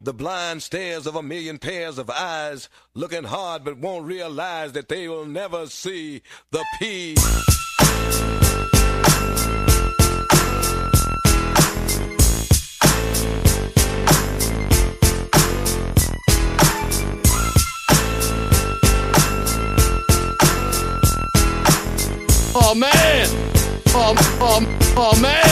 [0.00, 4.88] The blind stares of a million pairs of eyes, looking hard but won't realize that
[4.88, 6.22] they will never see
[6.52, 7.16] the P.
[22.54, 23.26] Oh man!
[23.88, 25.47] Oh, oh, oh man!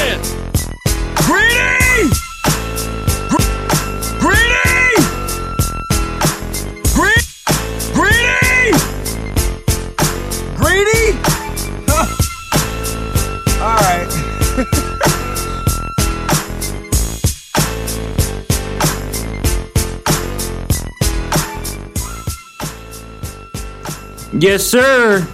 [24.39, 25.27] Yes, sir.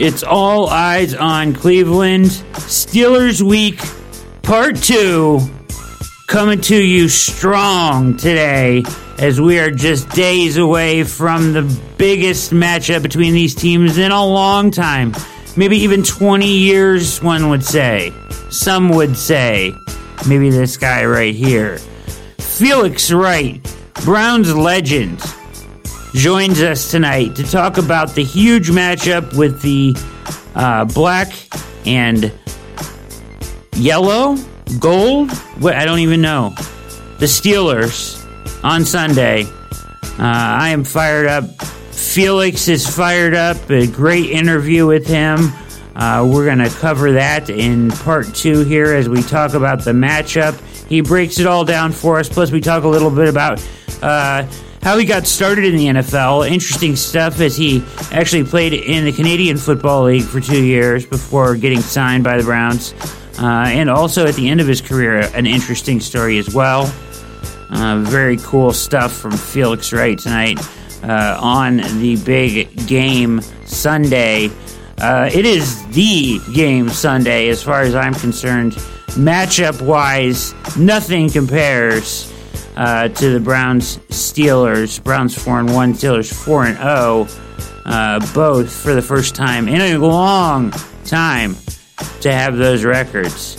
[0.00, 2.26] It's all eyes on Cleveland.
[2.54, 3.80] Steelers Week
[4.42, 5.38] Part 2
[6.26, 8.82] coming to you strong today
[9.18, 11.62] as we are just days away from the
[11.96, 15.14] biggest matchup between these teams in a long time.
[15.56, 18.12] Maybe even 20 years, one would say.
[18.50, 19.72] Some would say.
[20.26, 21.78] Maybe this guy right here.
[22.38, 23.62] Felix Wright,
[24.02, 25.20] Browns legend
[26.14, 29.96] joins us tonight to talk about the huge matchup with the
[30.54, 31.32] uh, black
[31.86, 32.32] and
[33.74, 34.36] yellow,
[34.78, 35.30] gold.
[35.58, 36.50] What I don't even know.
[37.18, 38.18] The Steelers
[38.62, 39.44] on Sunday.
[39.44, 41.44] Uh, I am fired up.
[41.92, 43.70] Felix is fired up.
[43.70, 45.52] A great interview with him.
[45.94, 49.92] Uh, we're going to cover that in part two here as we talk about the
[49.92, 50.58] matchup.
[50.86, 52.28] He breaks it all down for us.
[52.28, 53.66] Plus, we talk a little bit about
[54.02, 54.46] uh,
[54.82, 56.48] how he got started in the NFL.
[56.50, 61.56] Interesting stuff as he actually played in the Canadian Football League for two years before
[61.56, 62.92] getting signed by the Browns.
[63.38, 66.92] Uh, and also at the end of his career, an interesting story as well.
[67.70, 70.58] Uh, very cool stuff from Felix Wright tonight
[71.04, 74.50] uh, on the big game Sunday.
[74.98, 78.72] Uh, it is the game Sunday as far as I'm concerned.
[79.12, 82.31] Matchup wise, nothing compares
[82.76, 85.02] uh, to the Browns Steelers.
[85.02, 87.28] Browns 4 and 1, Steelers 4 and 0.
[87.84, 90.72] Uh, both for the first time in a long
[91.04, 91.56] time
[92.20, 93.58] to have those records.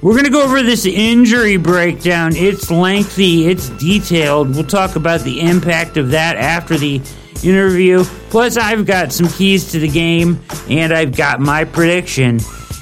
[0.00, 2.36] We're going to go over this injury breakdown.
[2.36, 4.54] It's lengthy, it's detailed.
[4.54, 7.00] We'll talk about the impact of that after the
[7.42, 8.04] interview.
[8.28, 12.36] Plus, I've got some keys to the game, and I've got my prediction.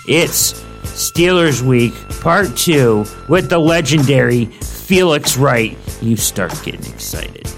[0.08, 4.46] It's Steelers Week, Part 2, with the legendary
[4.92, 5.78] Felix Wright.
[6.02, 7.48] You start getting excited.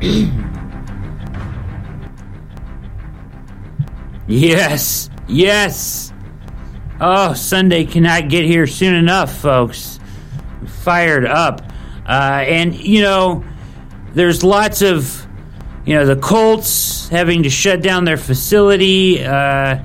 [4.26, 6.10] Yes, yes.
[6.98, 10.00] Oh, Sunday cannot get here soon enough, folks.
[10.66, 11.60] Fired up.
[12.08, 13.44] Uh, and, you know,
[14.14, 15.23] there's lots of,
[15.84, 19.24] you know, the Colts having to shut down their facility.
[19.24, 19.84] Uh,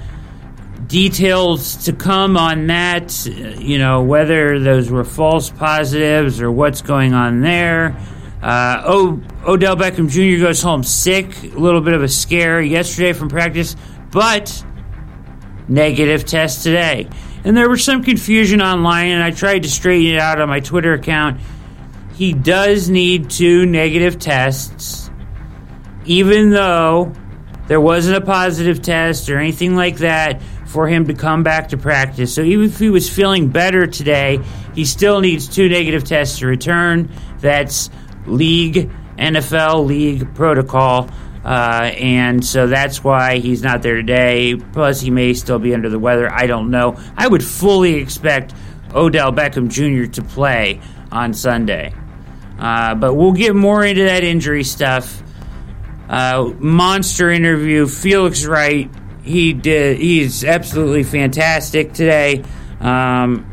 [0.90, 7.14] details to come on that, you know, whether those were false positives or what's going
[7.14, 7.96] on there.
[8.42, 10.44] Uh, o- Odell Beckham Jr.
[10.44, 13.76] goes home sick, a little bit of a scare yesterday from practice,
[14.12, 14.66] but
[15.68, 17.08] negative test today.
[17.44, 20.60] And there was some confusion online, and I tried to straighten it out on my
[20.60, 21.40] Twitter account.
[22.16, 24.99] He does need two negative tests,
[26.09, 27.14] even though
[27.68, 31.78] there wasn't a positive test or anything like that for him to come back to
[31.78, 32.34] practice.
[32.34, 34.40] So even if he was feeling better today,
[34.74, 37.12] he still needs two negative tests to return.
[37.42, 37.92] That's
[38.25, 41.12] league, NFL league protocol.
[41.46, 44.56] Uh, and so that's why he's not there today.
[44.56, 46.28] Plus, he may still be under the weather.
[46.31, 47.00] I don't know.
[47.16, 48.56] I would fully expect
[48.96, 50.12] Odell Beckham Jr.
[50.14, 50.81] to play
[51.12, 51.94] on Sunday.
[52.58, 55.22] Uh, but we'll get more into that injury stuff.
[56.09, 57.86] Uh, monster interview.
[57.86, 58.89] Felix Wright.
[59.24, 60.00] He did.
[60.00, 62.44] He's absolutely fantastic today.
[62.80, 63.45] Um,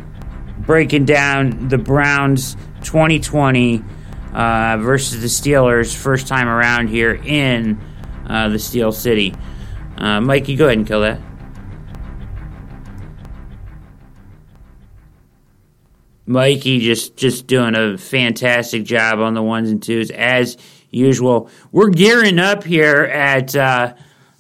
[0.61, 3.85] breaking down the Browns 2020
[4.33, 7.79] uh, versus the Steelers first time around here in
[8.27, 9.35] uh, the Steel City.
[9.99, 11.21] Uh, Mikey, go ahead and kill that.
[16.29, 20.57] Mikey just just doing a fantastic job on the ones and twos as
[20.97, 21.51] usual.
[21.71, 23.95] We're gearing up here at uh,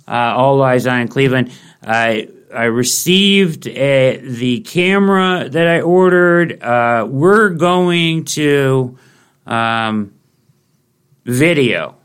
[0.08, 1.52] uh, All Eyes on Cleveland.
[1.82, 6.62] I I received a, the camera that I ordered.
[6.62, 8.96] Uh, we're going to
[9.46, 10.14] um,
[11.24, 11.96] video.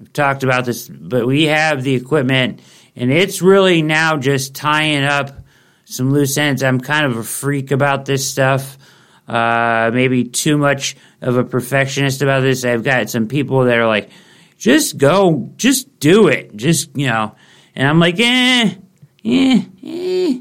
[0.00, 2.60] I've talked about this, but we have the equipment,
[2.94, 5.30] and it's really now just tying up
[5.84, 6.62] some loose ends.
[6.62, 8.78] I'm kind of a freak about this stuff.
[9.26, 12.64] Uh, maybe too much of a perfectionist about this.
[12.64, 14.10] I've got some people that are like,
[14.58, 17.34] just go, just do it, just you know.
[17.74, 18.74] And I'm like, eh,
[19.24, 20.40] eh, eh,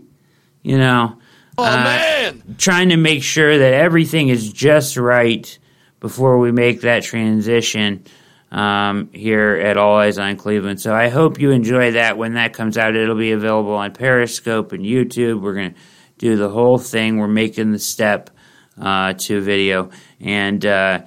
[0.63, 1.17] you know.
[1.57, 2.55] Oh Uh, man!
[2.57, 5.57] trying to make sure that everything is just right
[5.99, 8.03] before we make that transition
[8.51, 10.81] um, here at All Eyes on Cleveland.
[10.81, 12.17] So I hope you enjoy that.
[12.17, 15.41] When that comes out, it'll be available on Periscope and YouTube.
[15.41, 15.79] We're going to
[16.17, 17.17] do the whole thing.
[17.17, 18.29] We're making the step
[18.81, 21.03] uh, to video, and uh,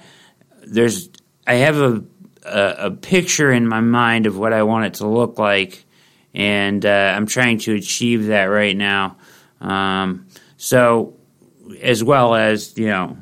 [0.65, 1.09] there's
[1.45, 2.03] I have a,
[2.45, 5.85] a a picture in my mind of what I want it to look like,
[6.33, 9.17] and uh, I'm trying to achieve that right now.
[9.61, 10.27] Um,
[10.57, 11.15] so,
[11.81, 13.17] as well as you know,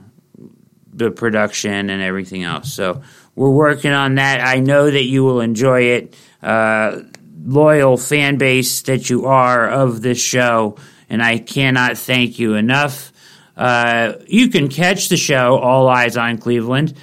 [0.93, 2.73] the production and everything else.
[2.73, 3.01] So
[3.35, 4.41] we're working on that.
[4.41, 6.15] I know that you will enjoy it.
[6.41, 7.01] Uh,
[7.45, 10.77] loyal fan base that you are of this show,
[11.09, 13.12] and I cannot thank you enough.
[13.55, 16.93] Uh, you can catch the show All Eyes on Cleveland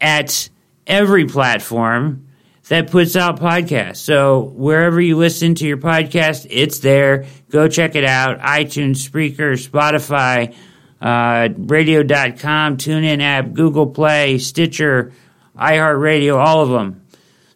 [0.00, 0.48] at
[0.86, 2.26] every platform
[2.68, 3.98] that puts out podcasts.
[3.98, 7.26] So wherever you listen to your podcast, it's there.
[7.50, 8.40] Go check it out.
[8.40, 10.54] iTunes, Spreaker, Spotify,
[11.00, 15.12] uh, radio.com, TuneIn app, Google Play, Stitcher,
[15.56, 17.04] iHeartRadio, all of them.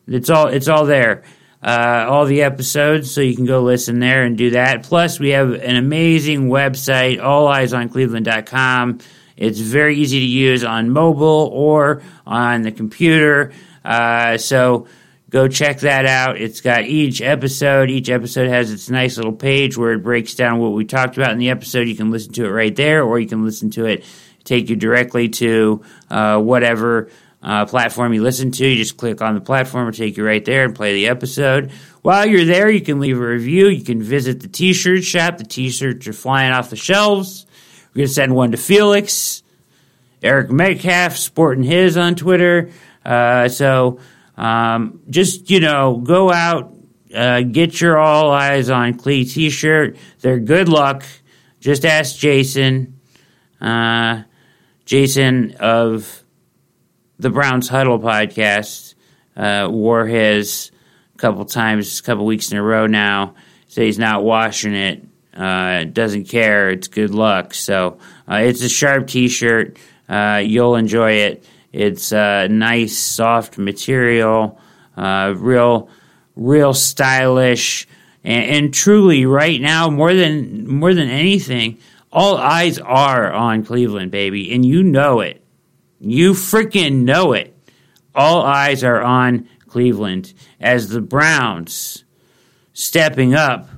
[0.06, 1.22] It's all it's all there.
[1.60, 4.84] Uh, all the episodes, so you can go listen there and do that.
[4.84, 9.00] Plus, we have an amazing website, alleyesoncleveland.com.
[9.36, 13.52] It's very easy to use on mobile or on the computer.
[13.84, 14.86] Uh, so
[15.30, 16.40] go check that out.
[16.40, 17.90] It's got each episode.
[17.90, 21.32] Each episode has its nice little page where it breaks down what we talked about
[21.32, 21.88] in the episode.
[21.88, 24.04] You can listen to it right there, or you can listen to it
[24.48, 27.10] take you directly to uh, whatever
[27.42, 28.66] uh, platform you listen to.
[28.66, 31.70] You just click on the platform, it'll take you right there and play the episode.
[32.02, 33.68] While you're there, you can leave a review.
[33.68, 35.38] You can visit the t-shirt shop.
[35.38, 37.46] The t-shirts are flying off the shelves.
[37.94, 39.42] We're gonna send one to Felix,
[40.22, 42.70] Eric Metcalf, sporting his on Twitter.
[43.04, 43.98] Uh, so
[44.36, 46.74] um, just you know, go out,
[47.14, 49.96] uh, get your all eyes on Clee t-shirt.
[50.20, 51.04] They're good luck.
[51.60, 53.00] Just ask Jason,
[53.60, 54.22] uh,
[54.84, 56.24] Jason of
[57.18, 58.94] the Browns Huddle podcast.
[59.36, 60.72] Uh, wore his
[61.14, 63.34] a couple times, a couple weeks in a row now.
[63.68, 65.04] Say he's not washing it.
[65.32, 66.70] Uh, doesn't care.
[66.70, 67.54] It's good luck.
[67.54, 67.98] So
[68.28, 69.78] uh, it's a sharp T-shirt.
[70.08, 71.44] Uh, you'll enjoy it.
[71.72, 74.60] It's uh, nice, soft material.
[74.96, 75.88] Uh, real,
[76.34, 77.86] real stylish,
[78.24, 81.78] and, and truly, right now, more than more than anything,
[82.10, 85.44] all eyes are on Cleveland, baby, and you know it.
[86.00, 87.54] You freaking know it.
[88.14, 92.04] All eyes are on Cleveland as the Browns
[92.72, 93.68] stepping up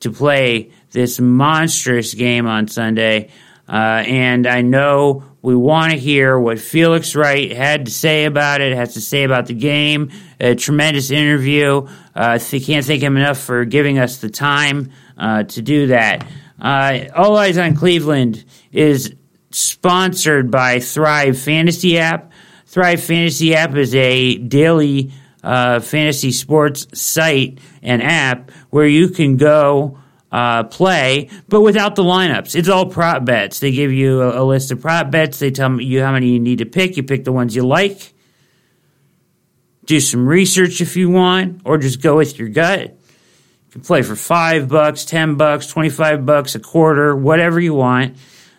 [0.00, 3.30] to play this monstrous game on Sunday.
[3.68, 8.60] Uh, and I know we want to hear what Felix Wright had to say about
[8.60, 10.10] it, has to say about the game.
[10.40, 11.86] A tremendous interview.
[12.14, 16.26] Uh, th- can't thank him enough for giving us the time uh, to do that.
[16.60, 19.14] Uh, All Eyes on Cleveland is
[19.50, 22.32] sponsored by Thrive Fantasy app.
[22.66, 25.12] Thrive Fantasy app is a daily
[25.42, 29.98] uh, fantasy sports site and app where you can go
[30.30, 32.54] uh, play, but without the lineups.
[32.54, 33.58] It's all prop bets.
[33.58, 35.40] They give you a, a list of prop bets.
[35.40, 36.96] They tell you how many you need to pick.
[36.96, 38.12] You pick the ones you like.
[39.86, 42.82] Do some research if you want, or just go with your gut.
[42.82, 48.16] You can play for five bucks, ten bucks, twenty-five bucks, a quarter, whatever you want,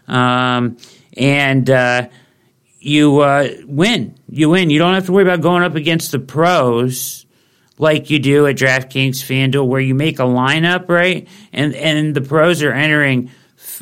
[0.07, 0.77] um,
[1.17, 2.07] and uh,
[2.79, 4.17] you uh, win.
[4.29, 4.69] You win.
[4.69, 7.25] You don't have to worry about going up against the pros
[7.77, 11.27] like you do at DraftKings FanDuel, where you make a lineup, right?
[11.51, 13.31] And and the pros are entering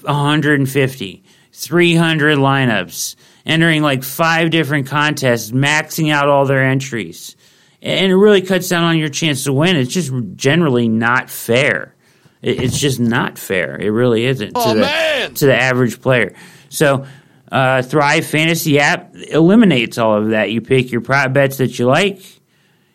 [0.02, 7.36] 150, 300 lineups, entering like five different contests, maxing out all their entries.
[7.82, 9.78] And it really cuts down on your chance to win.
[9.78, 11.96] It's just generally not fair.
[12.42, 13.78] It- It's just not fair.
[13.78, 15.34] It really isn't Oh, to the man.
[15.36, 16.34] to the average player.
[16.70, 17.06] So
[17.52, 20.52] uh, Thrive Fantasy app eliminates all of that.
[20.52, 22.22] You pick your prop bets that you like.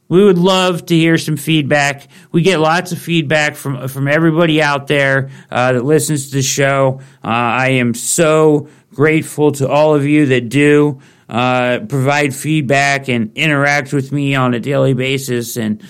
[0.09, 2.07] We would love to hear some feedback.
[2.31, 6.41] We get lots of feedback from from everybody out there uh, that listens to the
[6.41, 7.01] show.
[7.23, 13.31] Uh, I am so grateful to all of you that do uh, provide feedback and
[13.35, 15.57] interact with me on a daily basis.
[15.57, 15.81] And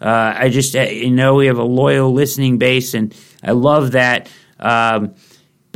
[0.00, 3.92] uh, I just uh, you know we have a loyal listening base, and I love
[3.92, 4.30] that.
[4.58, 5.14] Um,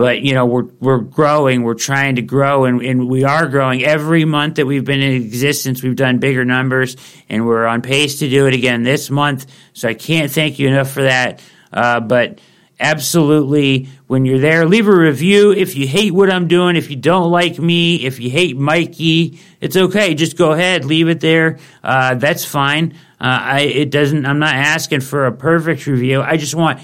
[0.01, 3.85] but you know we're we're growing we're trying to grow and, and we are growing.
[3.85, 6.97] Every month that we've been in existence we've done bigger numbers
[7.29, 9.45] and we're on pace to do it again this month.
[9.75, 11.43] So i can't thank you enough for that.
[11.71, 12.41] Uh, but
[12.81, 15.53] absolutely when you're there leave a review.
[15.53, 19.39] If you hate what i'm doing if you don't like me if you hate mikey
[19.61, 20.15] it's okay.
[20.15, 21.59] Just go ahead leave it there.
[21.85, 22.95] Uh, that's fine.
[23.21, 26.23] Uh, I, it doesn't i'm not asking for a perfect review.
[26.23, 26.81] I just want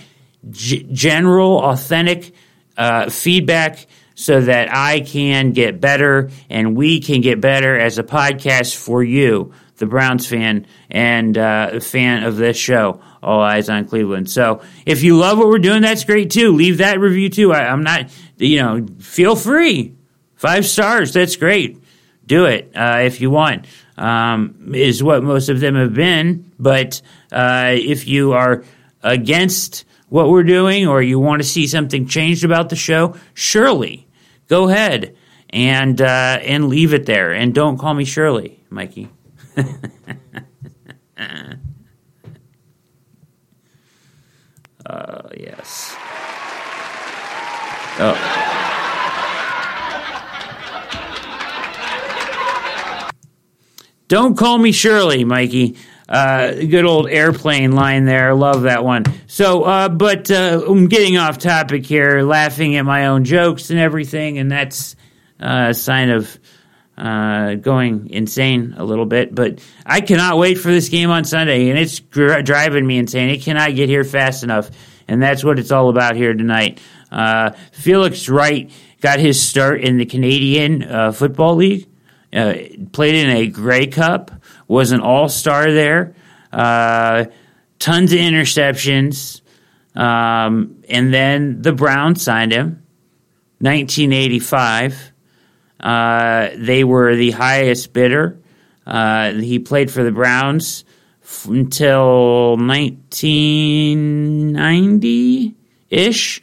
[0.51, 2.35] g- general authentic
[2.77, 8.03] uh, feedback so that I can get better and we can get better as a
[8.03, 13.87] podcast for you, the Browns fan and uh, fan of this show, All Eyes on
[13.87, 14.31] Cleveland.
[14.31, 16.53] So if you love what we're doing, that's great too.
[16.53, 17.53] Leave that review too.
[17.53, 19.95] I, I'm not, you know, feel free.
[20.35, 21.83] Five stars, that's great.
[22.27, 23.67] Do it uh, if you want.
[23.99, 26.51] Um, is what most of them have been.
[26.59, 27.01] But
[27.33, 28.65] uh, if you are
[29.03, 34.07] against what we're doing or you want to see something changed about the show, surely
[34.49, 35.17] go ahead
[35.51, 37.33] and uh, and leave it there.
[37.33, 39.09] And don't call me Shirley, Mikey.
[44.87, 45.97] uh, yes.
[47.99, 48.43] Oh.
[54.09, 55.77] Don't call me Shirley, Mikey.
[56.09, 58.33] Uh, good old airplane line there.
[58.35, 59.05] Love that one.
[59.27, 63.81] So, uh, but uh, I'm getting off topic here, laughing at my own jokes and
[63.81, 64.95] everything, and that's
[65.41, 66.39] uh, a sign of
[66.97, 69.35] uh, going insane a little bit.
[69.35, 73.31] But I cannot wait for this game on Sunday, and it's gr- driving me insane.
[73.31, 74.71] It cannot get here fast enough,
[75.09, 76.81] and that's what it's all about here tonight.
[77.11, 78.71] Uh, Felix Wright
[79.01, 81.89] got his start in the Canadian Football League.
[82.31, 84.31] played in a Grey Cup
[84.69, 86.15] was an all star there.
[86.53, 87.25] Uh,
[87.79, 89.41] tons of interceptions.
[89.95, 92.83] Um, and then the Browns signed him.
[93.61, 95.13] 1985.
[95.81, 98.39] Uh, they were the highest bidder.
[98.87, 100.85] Uh, he played for the Browns
[101.23, 105.55] f- until 1990
[105.91, 106.41] ish.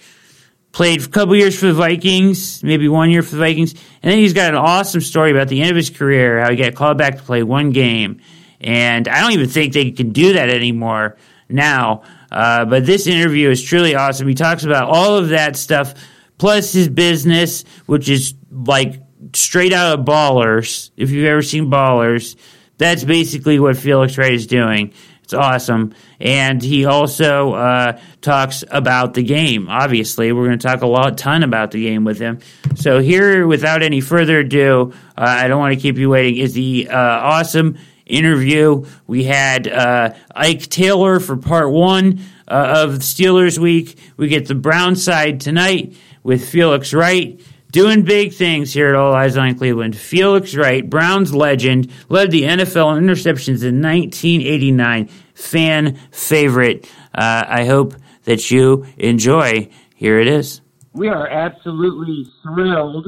[0.74, 4.18] Played a couple years for the Vikings, maybe one year for the Vikings, and then
[4.18, 6.98] he's got an awesome story about the end of his career, how he got called
[6.98, 8.22] back to play one game,
[8.60, 11.16] and I don't even think they can do that anymore
[11.48, 12.02] now.
[12.32, 14.28] Uh, but this interview is truly awesome.
[14.28, 15.94] He talks about all of that stuff,
[16.40, 19.00] plus his business, which is like
[19.36, 20.90] straight out of Ballers.
[20.98, 22.36] If you've ever seen Ballers,
[22.80, 24.94] that's basically what Felix Wright is doing.
[25.34, 25.96] It's awesome.
[26.20, 29.68] And he also uh, talks about the game.
[29.68, 32.38] Obviously, we're going to talk a lot, ton about the game with him.
[32.76, 36.38] So here, without any further ado, uh, I don't want to keep you waiting.
[36.38, 38.86] Is the uh, awesome interview?
[39.08, 43.98] We had uh, Ike Taylor for part one uh, of Steelers Week.
[44.18, 47.42] We get the Brown side tonight with Felix Wright
[47.74, 49.98] doing big things here at All Eyes on Cleveland.
[49.98, 55.10] Felix Wright, Browns legend, led the NFL in interceptions in 1989.
[55.34, 56.90] Fan favorite.
[57.14, 59.70] Uh, I hope that you enjoy.
[59.96, 60.62] Here it is.
[60.94, 63.08] We are absolutely thrilled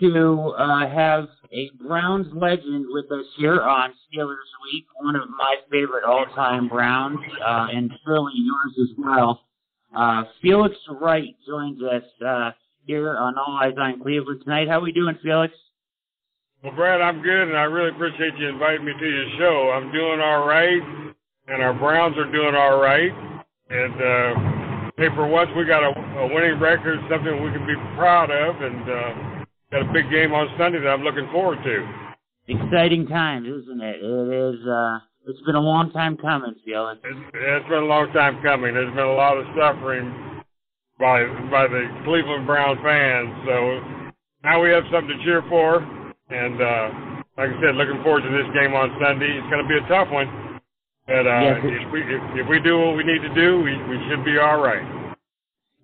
[0.00, 4.36] to uh, have a Browns legend with us here on Steelers
[4.72, 9.40] Week, one of my favorite all-time Browns, uh, and surely yours as well.
[9.94, 12.50] Uh, Felix Wright joins us uh,
[12.84, 14.68] here on All Eyes on Cleveland tonight.
[14.68, 15.54] How are we doing, Felix?
[16.62, 19.70] Well, Brad, I'm good, and I really appreciate you inviting me to your show.
[19.70, 20.82] I'm doing all right,
[21.48, 23.10] and our Browns are doing all right.
[23.70, 27.74] And uh, hey, for once, we got a, a winning record, something we can be
[27.96, 31.76] proud of, and uh, got a big game on Sunday that I'm looking forward to.
[32.48, 33.96] Exciting times, isn't it?
[34.02, 34.66] It is.
[34.66, 37.00] Uh, It's been a long time coming, Felix.
[37.02, 38.74] It's, it's been a long time coming.
[38.74, 40.42] There's been a lot of suffering
[40.98, 43.30] by by the Cleveland Brown fans.
[43.44, 43.56] So
[44.44, 45.82] now we have something to cheer for,
[46.30, 46.86] and uh,
[47.36, 49.26] like I said, looking forward to this game on Sunday.
[49.34, 50.30] It's going to be a tough one,
[51.06, 53.56] but uh, Yes, it- if we if, if we do what we need to do,
[53.62, 55.14] we we should be all right.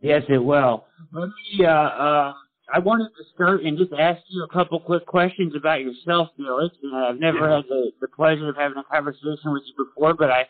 [0.00, 0.84] Yes, it will.
[1.12, 1.64] Let me.
[1.64, 2.34] Uh, uh,
[2.74, 6.74] I wanted to start and just ask you a couple quick questions about yourself, Felix.
[6.94, 7.56] I've never Yeah.
[7.56, 10.46] had the, the pleasure of having a conversation with you before, but I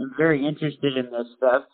[0.00, 1.64] am very interested in this stuff.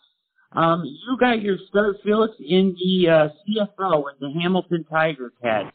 [0.52, 5.74] Um, you got your start, Felix, in the uh, CFL with the Hamilton Tiger Cats.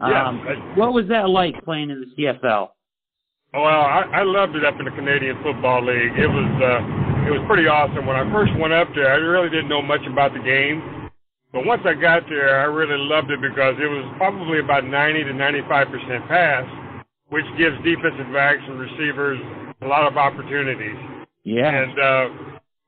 [0.00, 0.12] Um,
[0.46, 0.76] Yeah.
[0.76, 2.68] what was that like playing in the CFL?
[3.56, 6.12] Oh, Well, I, I loved it up in the Canadian Football League.
[6.12, 8.04] It was uh, it was pretty awesome.
[8.04, 11.08] When I first went up there, I really didn't know much about the game,
[11.56, 15.24] but once I got there, I really loved it because it was probably about 90
[15.24, 16.68] to 95 percent pass,
[17.32, 19.40] which gives defensive backs and receivers
[19.80, 21.00] a lot of opportunities.
[21.48, 21.72] Yeah.
[21.72, 22.28] And uh,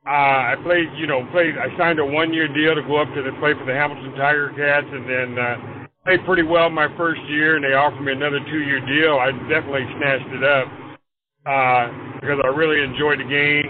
[0.04, 1.56] uh, I played, you know, played.
[1.56, 4.52] I signed a one-year deal to go up to the play for the Hamilton Tiger
[4.52, 5.77] Cats, and then uh,
[6.08, 7.56] played pretty well my first year.
[7.56, 9.20] And they offered me another two-year deal.
[9.20, 10.66] I definitely snatched it up
[11.44, 11.84] uh,
[12.16, 13.68] because I really enjoyed the game,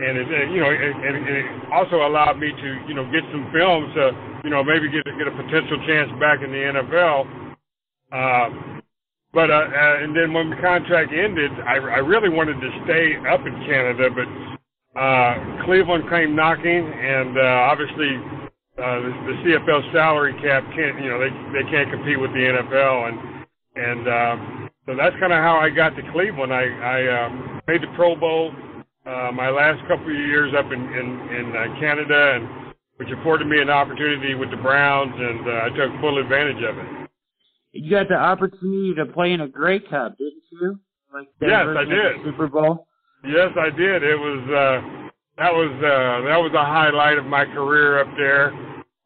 [0.00, 3.52] and it, you know, and, and it also allowed me to, you know, get some
[3.52, 4.12] films to,
[4.44, 7.28] you know, maybe get get a potential chance back in the NFL.
[8.12, 8.80] Uh,
[9.32, 13.16] but uh, uh, and then when the contract ended, I, I really wanted to stay
[13.28, 14.28] up in Canada, but
[15.00, 18.43] uh, Cleveland came knocking, and uh, obviously
[18.78, 22.42] uh, the, the CFL salary cap can't, you know, they they can't compete with the
[22.42, 23.16] NFL, and
[23.76, 26.52] and uh, so that's kind of how I got to Cleveland.
[26.52, 27.28] I I uh,
[27.68, 28.52] made the Pro Bowl
[29.06, 33.46] uh, my last couple of years up in in, in uh, Canada, and which afforded
[33.46, 37.10] me an opportunity with the Browns, and uh, I took full advantage of it.
[37.72, 40.78] You got the opportunity to play in a Grey Cup, didn't you?
[41.12, 42.24] Like Yes, I version of the did.
[42.24, 42.86] Super Bowl.
[43.24, 44.02] Yes, I did.
[44.02, 45.03] It was uh,
[45.36, 48.52] that was uh, that was a highlight of my career up there.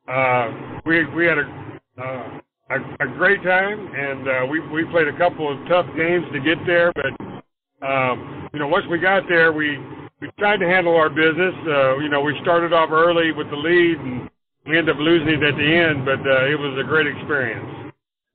[0.09, 5.09] Uh, we we had a uh, a, a great time, and uh, we we played
[5.09, 6.93] a couple of tough games to get there.
[6.93, 9.79] But um, you know, once we got there, we
[10.21, 11.55] we tried to handle our business.
[11.67, 14.29] Uh, you know, we started off early with the lead, and
[14.67, 16.05] we ended up losing it at the end.
[16.05, 17.93] But uh, it was a great experience.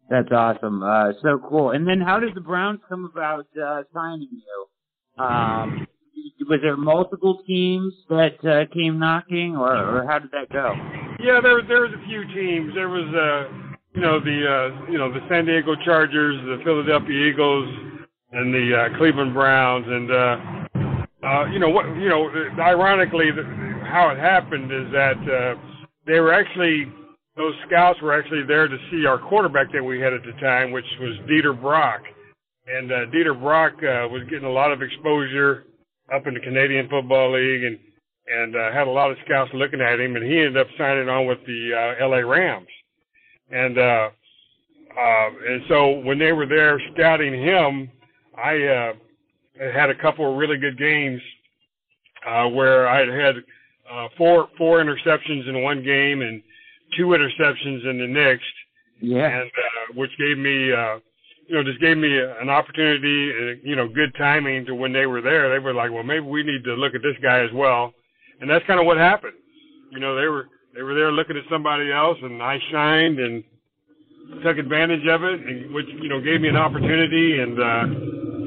[0.10, 0.84] That's awesome.
[0.84, 1.72] Uh, so cool.
[1.72, 5.24] And then how did the Browns come about uh, signing you?
[5.24, 5.88] Um,
[6.48, 10.74] was there multiple teams that uh, came knocking, or, or how did that go?
[11.20, 12.74] Yeah, there was there was a few teams.
[12.76, 17.30] There was uh you know the uh you know the San Diego Chargers, the Philadelphia
[17.30, 17.70] Eagles,
[18.32, 20.36] and the uh, Cleveland Browns, and uh
[21.26, 23.44] uh you know what you know ironically the,
[23.86, 25.56] how it happened is that uh
[26.06, 26.92] they were actually
[27.38, 30.72] those scouts were actually there to see our quarterback that we had at the time,
[30.72, 32.02] which was Dieter Brock,
[32.68, 35.66] and uh, Dieter Brock uh, was getting a lot of exposure
[36.14, 37.80] up in the Canadian Football League, and
[38.28, 41.10] and uh, had a lot of scouts looking at him, and he ended up signing
[41.10, 42.68] on with the uh, LA Rams.
[43.52, 44.10] And uh,
[44.98, 47.90] uh, and so when they were there scouting him,
[48.38, 48.94] I uh,
[49.74, 51.22] had a couple of really good games
[52.28, 53.36] uh, where I had
[53.92, 56.42] uh, four four interceptions in one game and
[56.98, 58.46] two interceptions in the next,
[59.02, 59.42] Yeah.
[59.42, 60.72] and uh, which gave me.
[60.72, 61.00] Uh,
[61.48, 65.06] you know, just gave me an opportunity, uh, you know, good timing to when they
[65.06, 65.50] were there.
[65.50, 67.94] They were like, well, maybe we need to look at this guy as well
[68.44, 69.34] and that's kind of what happened.
[69.92, 73.44] You know, they were they were there looking at somebody else, and I shined and
[74.44, 77.86] took advantage of it, and which you know gave me an opportunity, and uh,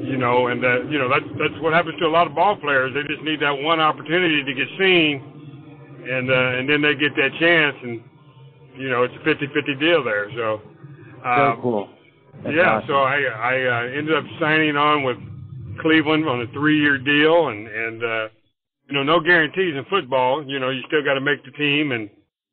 [0.05, 2.55] you know, and uh, you know that's that's what happens to a lot of ball
[2.57, 2.93] players.
[2.93, 7.15] They just need that one opportunity to get seen, and uh, and then they get
[7.15, 8.03] that chance, and
[8.77, 10.29] you know it's a 50-50 deal there.
[10.35, 10.61] So.
[11.23, 11.89] So Um, cool.
[12.43, 12.87] That's yeah, awesome.
[12.87, 15.17] so I I uh, ended up signing on with
[15.81, 18.27] Cleveland on a three-year deal, and and uh,
[18.87, 20.45] you know no guarantees in football.
[20.45, 22.09] You know you still got to make the team, and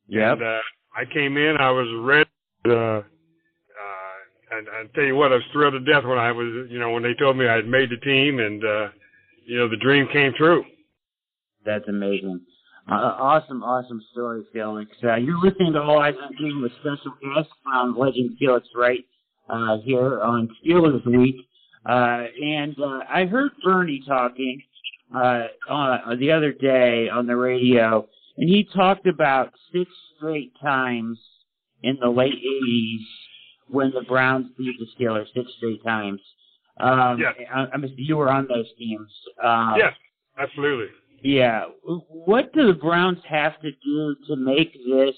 [0.07, 0.33] yeah.
[0.33, 0.59] uh,
[0.95, 2.29] I came in, I was ready.
[2.65, 3.03] Uh, uh,
[4.51, 6.91] and I tell you what, I was thrilled to death when I was, you know,
[6.91, 8.87] when they told me I had made the team, and uh,
[9.45, 10.63] you know the dream came true.
[11.65, 12.41] That's amazing.
[12.87, 14.91] Uh, awesome, awesome story, Felix.
[15.03, 19.03] Uh, you're listening to All Eyes on King with special guest from Legend Felix Wright
[19.49, 21.35] uh, here on Steelers Week.
[21.85, 24.61] Uh, and uh, I heard Bernie talking
[25.15, 31.19] uh, on, the other day on the radio, and he talked about six straight times
[31.83, 33.05] in the late 80s
[33.69, 36.21] when the Browns beat the Steelers, six straight times.
[36.79, 37.35] Um, Yes.
[37.53, 39.09] I, I mean, you were on those teams.
[39.43, 39.93] Um, yes,
[40.37, 40.87] absolutely.
[41.23, 41.65] yeah.
[42.09, 45.15] What do the Browns have to do to make this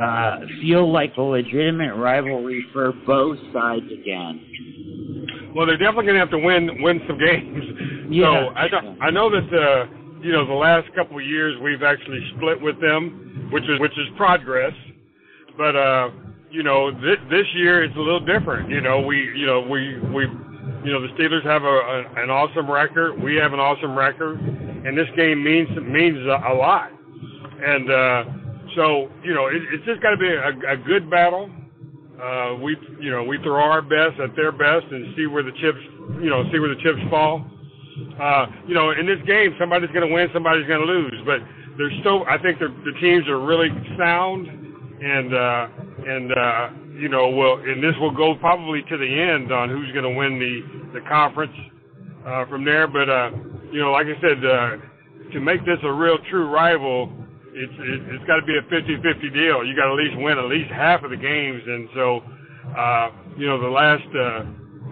[0.00, 5.52] uh, feel like a legitimate rivalry for both sides again?
[5.54, 7.64] Well, they're definitely going to have to win win some games.
[8.10, 8.26] Yeah.
[8.26, 9.86] So I know, I know that uh,
[10.20, 13.92] you know the last couple of years we've actually split with them, which is which
[13.92, 14.72] is progress.
[15.56, 16.10] But uh,
[16.50, 18.68] you know this this year it's a little different.
[18.68, 20.24] You know we you know we we
[20.82, 23.22] you know the Steelers have a, a an awesome record.
[23.22, 26.90] We have an awesome record, and this game means means a, a lot.
[27.62, 28.24] And uh,
[28.76, 31.50] so you know it, it's just got to be a, a good battle.
[32.20, 35.52] Uh, we you know we throw our best at their best and see where the
[35.60, 35.80] chips
[36.20, 37.44] you know see where the chips fall.
[38.20, 41.40] Uh, you know in this game somebody's going to win, somebody's going to lose, but
[41.78, 45.68] there's still I think the, the teams are really sound and uh,
[46.06, 46.68] and uh,
[47.00, 50.16] you know will and this will go probably to the end on who's going to
[50.16, 51.56] win the the conference
[52.26, 52.86] uh, from there.
[52.86, 53.30] But uh,
[53.72, 57.10] you know like I said uh, to make this a real true rival
[57.52, 59.64] it's it, it's got to be a 50-50 deal.
[59.64, 62.22] You got to at least win at least half of the games, and so
[62.76, 64.44] uh, you know the last uh,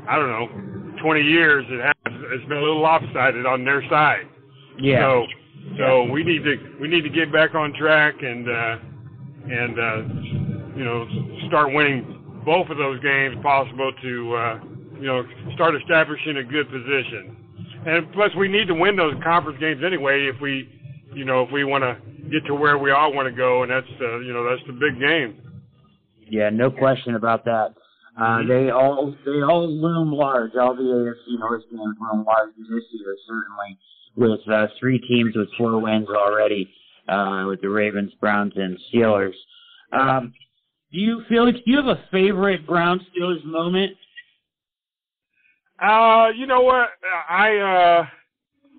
[0.08, 1.94] I don't know 20 years it has
[2.32, 4.26] it's been a little lopsided on their side.
[4.78, 5.00] Yeah.
[5.00, 5.26] So
[5.78, 8.76] so we need to we need to get back on track and uh,
[9.50, 11.06] and uh, you know
[11.48, 14.60] start winning both of those games possible to uh,
[15.00, 15.22] you know
[15.54, 17.36] start establishing a good position.
[17.86, 20.68] And plus we need to win those conference games anyway if we
[21.14, 21.96] you know if we want to
[22.30, 24.72] get to where we all want to go, and that's uh, you know that's the
[24.72, 25.42] big game.
[26.30, 27.74] Yeah, no question about that.
[28.20, 30.52] Uh, they all they all loom large.
[30.60, 33.78] All the AFC North games loom large this year, certainly,
[34.16, 36.68] with uh, three teams with four wins already,
[37.08, 39.34] uh, with the Ravens, Browns, and Steelers.
[39.92, 40.32] Um,
[40.92, 41.58] do you, Felix?
[41.64, 43.92] Do you have a favorite Brown Steelers moment?
[45.80, 46.88] Uh, you know what?
[47.28, 48.06] I uh,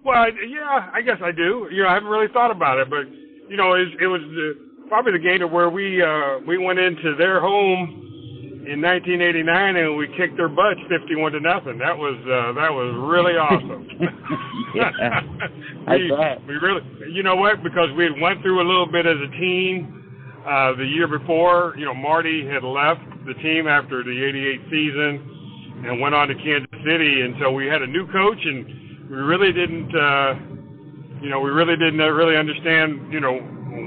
[0.04, 1.68] well, yeah, I guess I do.
[1.72, 3.06] You know, I haven't really thought about it, but
[3.50, 7.16] you know, it, it was the, probably the game where we uh, we went into
[7.18, 8.10] their home
[8.70, 11.82] in 1989 and we kicked their butts 51 to nothing.
[11.82, 13.90] That was uh, that was really awesome.
[14.78, 14.94] yeah,
[15.90, 16.46] I we, bet.
[16.46, 17.64] we really, you know what?
[17.64, 21.74] Because we had went through a little bit as a team uh, the year before.
[21.78, 26.36] You know, Marty had left the team after the '88 season and went on to
[26.36, 29.90] Kansas City, and so we had a new coach, and we really didn't.
[29.90, 30.49] Uh,
[31.22, 33.40] you know, we really didn't really understand, you know,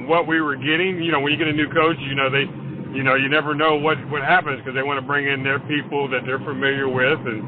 [0.06, 1.02] what we were getting.
[1.02, 2.44] You know, when you get a new coach, you know, they,
[2.92, 5.60] you know, you never know what what happens because they want to bring in their
[5.60, 7.40] people that they're familiar with, and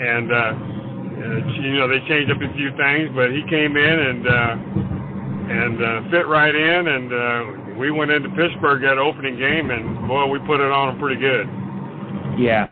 [0.00, 3.10] and uh, uh, you know, they changed up a few things.
[3.14, 4.54] But he came in and uh,
[5.48, 10.08] and uh, fit right in, and uh, we went into Pittsburgh that opening game, and
[10.08, 11.46] boy, we put it on them pretty good.
[12.38, 12.68] Yeah,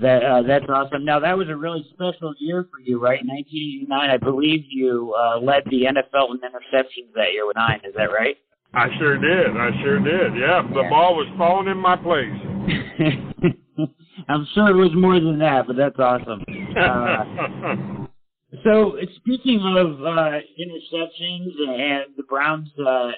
[0.00, 1.04] that uh, that's awesome.
[1.04, 3.20] Now that was a really special year for you, right?
[3.24, 7.80] 1989, I believe you uh, led the NFL in interceptions that year with nine.
[7.84, 8.36] Is that right?
[8.74, 9.56] I sure did.
[9.56, 10.36] I sure did.
[10.38, 10.90] Yeah, the Yeah.
[10.90, 12.28] ball was falling in my place.
[14.28, 16.44] I'm sure it was more than that, but that's awesome.
[16.76, 18.04] Uh,
[18.64, 23.12] so speaking of uh, interceptions and the Browns' uh,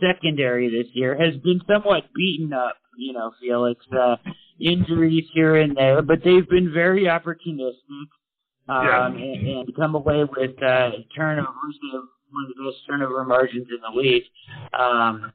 [0.00, 2.76] secondary this year has been somewhat beaten up.
[2.98, 3.82] You know, Felix.
[3.90, 4.16] Uh,
[4.60, 8.08] injuries here and there, but they've been very opportunistic
[8.68, 9.06] um, Yeah.
[9.06, 11.78] and, and come away with uh, turnovers.
[11.82, 14.22] They have one of the best turnover margins in the league.
[14.78, 15.32] Um,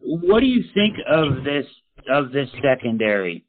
[0.00, 1.66] what do you think of this
[2.10, 3.44] of this secondary?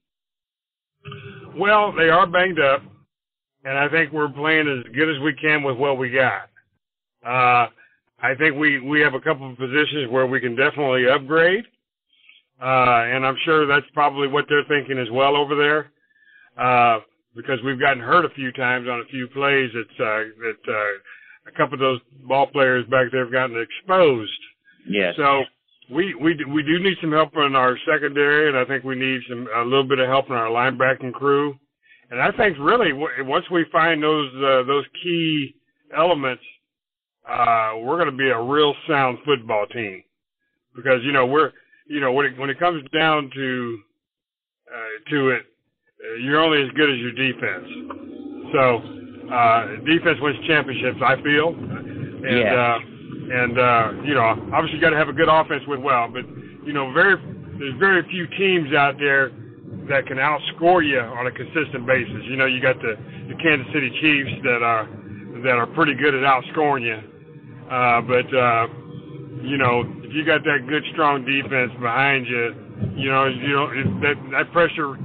[1.58, 2.82] Well, they are banged up,
[3.66, 6.50] and I think we're playing as good as we can with what we got.
[7.26, 7.68] Uh,
[8.24, 11.66] I think we we have a couple of positions where we can definitely upgrade,
[12.62, 15.92] uh, and I'm sure that's probably what they're thinking as well over there,
[16.58, 17.00] uh,
[17.36, 19.72] because we've gotten hurt a few times on a few plays.
[19.74, 24.32] It's uh, that uh, a couple of those ball players back there have gotten exposed.
[24.88, 25.14] Yes.
[25.18, 25.44] So
[25.94, 28.96] we we do- we do need some help in our secondary, and I think we
[28.96, 31.56] need some a little bit of help in our linebacking crew.
[32.10, 35.56] And I think really once we find those uh, those key
[35.96, 36.44] elements,
[37.28, 40.04] uh, we're going to be a real sound football team.
[40.76, 41.52] Because you know we're
[41.88, 43.80] you know when it when it comes down to
[44.74, 45.44] uh, to it,
[46.04, 47.68] uh, you're only as good as your defense.
[48.54, 51.50] So uh, defense wins championships, I feel.
[51.50, 52.54] And Yeah.
[52.54, 52.80] uh,
[53.32, 56.26] and uh, you know, obviously you got to have a good offense with well, but
[56.66, 57.16] you know, very
[57.60, 59.32] there's very few teams out there
[59.88, 62.24] that can outscore you on a consistent basis.
[62.26, 62.98] You know, you got the
[63.30, 64.88] the Kansas City Chiefs that are
[65.44, 67.00] that are pretty good at outscoring you,
[67.72, 68.68] uh, but uh,
[69.44, 72.52] you know, if you got that good strong defense behind you,
[73.00, 75.00] you know, you know it, that that pressure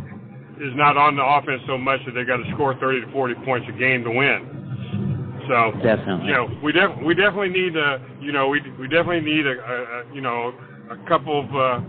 [0.59, 3.35] is not on the offense so much that they got to score 30 to 40
[3.47, 5.47] points a game to win.
[5.47, 6.27] So Definitely.
[6.27, 9.55] you know, we def- we definitely need a, you know, we we definitely need a,
[9.55, 10.51] a, a you know,
[10.91, 11.87] a couple of, uh,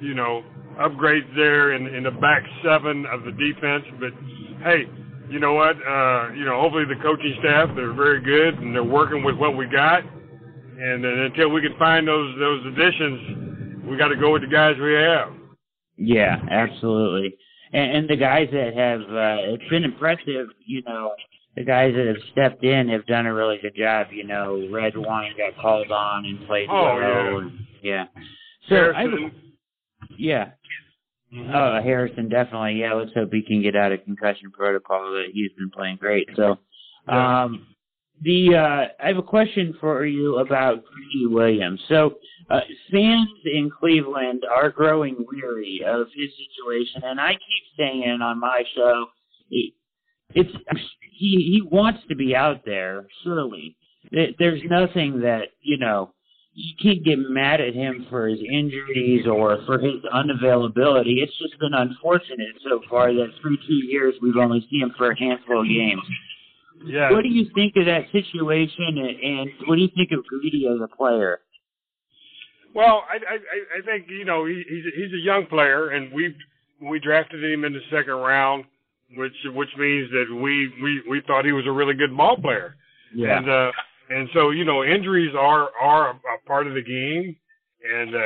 [0.00, 0.42] you know,
[0.82, 3.86] upgrades there in in the back seven of the defense.
[4.02, 4.10] But
[4.66, 4.90] hey,
[5.30, 5.78] you know what?
[5.86, 9.56] Uh, you know, hopefully the coaching staff they're very good and they're working with what
[9.56, 10.02] we got.
[10.78, 14.48] And then until we can find those those additions, we got to go with the
[14.48, 15.32] guys we have.
[15.96, 17.36] Yeah, absolutely.
[17.72, 20.48] And, and the guys that have uh, it's been impressive.
[20.66, 21.12] You know,
[21.56, 24.08] the guys that have stepped in have done a really good job.
[24.12, 27.00] You know, Redwine got called on and played Oh, well.
[27.00, 27.38] yeah.
[27.38, 28.04] And, yeah.
[28.68, 29.32] So I have a- Harrison,
[30.18, 30.50] yeah.
[31.52, 32.80] Oh, Harrison, definitely.
[32.80, 35.12] Yeah, let's hope he can get out of concussion protocol.
[35.12, 36.28] That he's been playing great.
[36.36, 36.58] So,
[37.08, 37.66] um,
[38.22, 41.80] the uh, I have a question for you about Greedy Williams.
[41.88, 42.14] So,
[42.50, 48.40] uh, fans in Cleveland are growing weary of his situation, and I keep saying on
[48.40, 49.06] my show.
[49.50, 49.74] It,
[50.34, 50.50] it's
[51.12, 53.06] he he wants to be out there.
[53.22, 53.76] Surely,
[54.10, 56.12] There- there's nothing that you know
[56.54, 61.18] you can't get mad at him for his injuries or for his unavailability.
[61.22, 65.10] It's just been unfortunate so far that through two years we've only seen him for
[65.10, 66.02] a handful of games.
[66.84, 67.10] Yeah.
[67.12, 70.66] What do you think of that situation, and, and what do you think of Greedy
[70.68, 71.40] as a player?
[72.74, 75.88] Well, I I I- I think you know he, he's a, he's a young player,
[75.90, 76.34] and we
[76.82, 78.64] we drafted him in the second round,
[79.16, 82.76] which which means that we we we thought he was a really good ball player.
[83.38, 83.72] And uh,
[84.10, 87.34] and so you know injuries are are a, a part of the game,
[87.94, 88.18] and uh,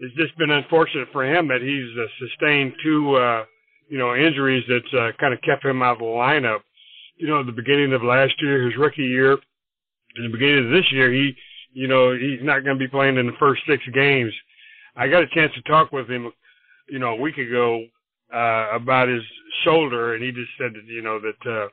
[0.00, 3.44] it's just been unfortunate for him that he's uh, sustained two uh,
[3.88, 6.60] you know injuries that's uh, kind of kept him out of the lineup.
[7.24, 9.32] You know, the beginning of last year, his rookie year,
[10.16, 11.34] in the beginning of this year, he
[11.72, 14.32] you know he's not going to be playing in the first six games.
[14.96, 16.30] I got a chance to talk with him,
[16.88, 17.84] you know, a week ago
[18.32, 19.22] uh, about his
[19.64, 21.50] shoulder, and he just said that you know that.
[21.50, 21.68] Uh,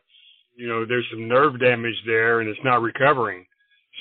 [0.56, 3.46] you know, there's some nerve damage there and it's not recovering.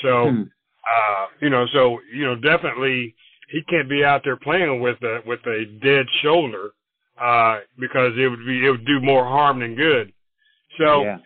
[0.02, 0.42] So, Hmm.
[0.42, 3.14] uh, you know, so, you know, definitely
[3.48, 6.72] he can't be out there playing with a, with a dead shoulder,
[7.18, 10.12] uh, because it would be, it would do more harm than good.
[10.78, 11.18] So yeah.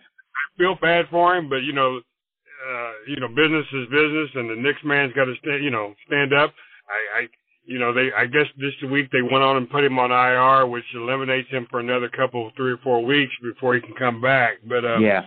[0.57, 4.55] Feel bad for him, but you know, uh, you know, business is business and the
[4.55, 6.53] Knicks man's got to stand, you know, stand up.
[6.87, 7.27] I, I,
[7.65, 10.67] you know, they, I guess this week they went on and put him on IR,
[10.67, 14.57] which eliminates him for another couple, three or four weeks before he can come back.
[14.67, 15.25] But, uh, yeah.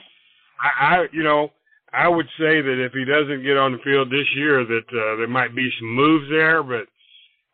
[0.60, 1.50] I, I you know
[1.92, 5.16] I would say that if he doesn't get on the field this year, that uh,
[5.16, 6.62] there might be some moves there.
[6.62, 6.86] But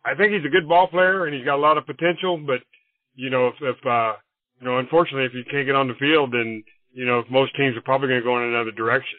[0.05, 2.39] I think he's a good ball player and he's got a lot of potential.
[2.39, 2.61] But
[3.15, 4.15] you know if, if uh,
[4.61, 7.77] you know unfortunately if he can't get on the field, then you know most teams
[7.77, 9.19] are probably going to go in another direction.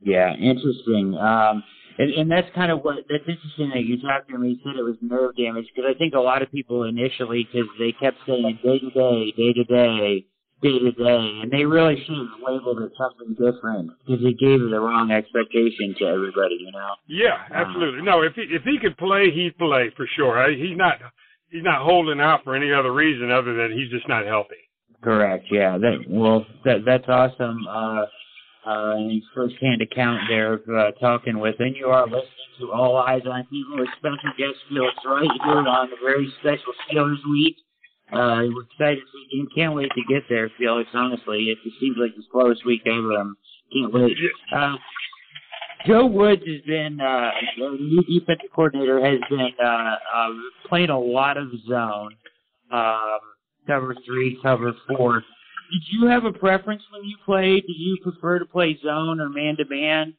[0.00, 1.16] Yeah, interesting.
[1.16, 1.64] Um,
[1.98, 4.44] and, and that's kind of what that's interesting that you talked to him.
[4.44, 7.68] He said it was nerve damage because I think a lot of people initially because
[7.78, 10.26] they kept saying day to day, day to day,
[10.60, 14.60] day to day, and they really should have labeled it something different because it gave
[14.60, 16.60] the wrong expectation to everybody.
[16.60, 16.92] You know.
[17.08, 18.02] Yeah, absolutely.
[18.02, 20.36] No, if he if he could play, he'd play for sure.
[20.36, 20.98] I, he's not
[21.50, 24.65] he's not holding out for any other reason other than he's just not healthy.
[25.02, 25.46] Correct.
[25.50, 25.78] Yeah.
[25.78, 27.66] That well, that that's awesome.
[27.68, 28.04] Uh,
[28.66, 32.26] uh, and first-hand account there of uh, talking with, and you are listening
[32.58, 36.72] to All Eyes on People with special guest Felix Wright here on the very special
[36.90, 37.56] Steelers week.
[38.12, 39.48] Uh, we're excited you.
[39.54, 40.88] Can't wait to get there, Felix.
[40.94, 43.12] Honestly, it seems like the slowest week ever.
[43.12, 43.36] Um,
[43.72, 44.16] can't wait.
[44.54, 44.76] Uh,
[45.86, 50.28] Joe Woods has been uh, the new defensive coordinator has been uh, uh,
[50.68, 52.14] playing a lot of zone,
[52.72, 53.18] um,
[53.66, 55.22] cover three, cover four.
[55.72, 57.66] Did you have a preference when you played?
[57.66, 60.14] Did you prefer to play zone or man to man?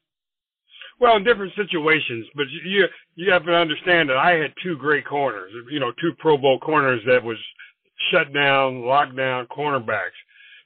[0.99, 5.05] Well, in different situations, but you you have to understand that I had two great
[5.05, 5.51] corners.
[5.69, 7.38] You know, two Pro Bowl corners that was
[8.12, 10.17] shut down, locked down cornerbacks.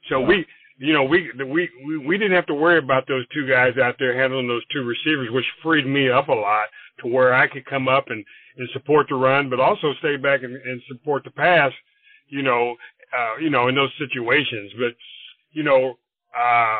[0.08, 0.46] So we,
[0.78, 3.96] you know, we we we we didn't have to worry about those two guys out
[3.98, 6.66] there handling those two receivers, which freed me up a lot
[7.00, 8.24] to where I could come up and
[8.56, 11.72] and support the run, but also stay back and, and support the pass.
[12.28, 12.76] You know,
[13.12, 14.72] uh, you know, in those situations.
[14.78, 14.94] But
[15.52, 15.94] you know,
[16.36, 16.78] uh,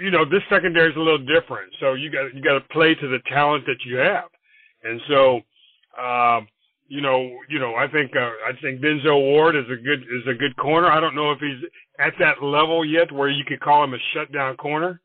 [0.00, 1.72] you know, this secondary is a little different.
[1.80, 4.28] So you got you got to play to the talent that you have,
[4.84, 5.40] and so,
[6.00, 6.48] um,
[6.86, 10.26] you know, you know, I think uh, I think Denzel Ward is a good is
[10.28, 10.88] a good corner.
[10.88, 11.68] I don't know if he's
[11.98, 15.00] at that level yet where you could call him a shutdown corner.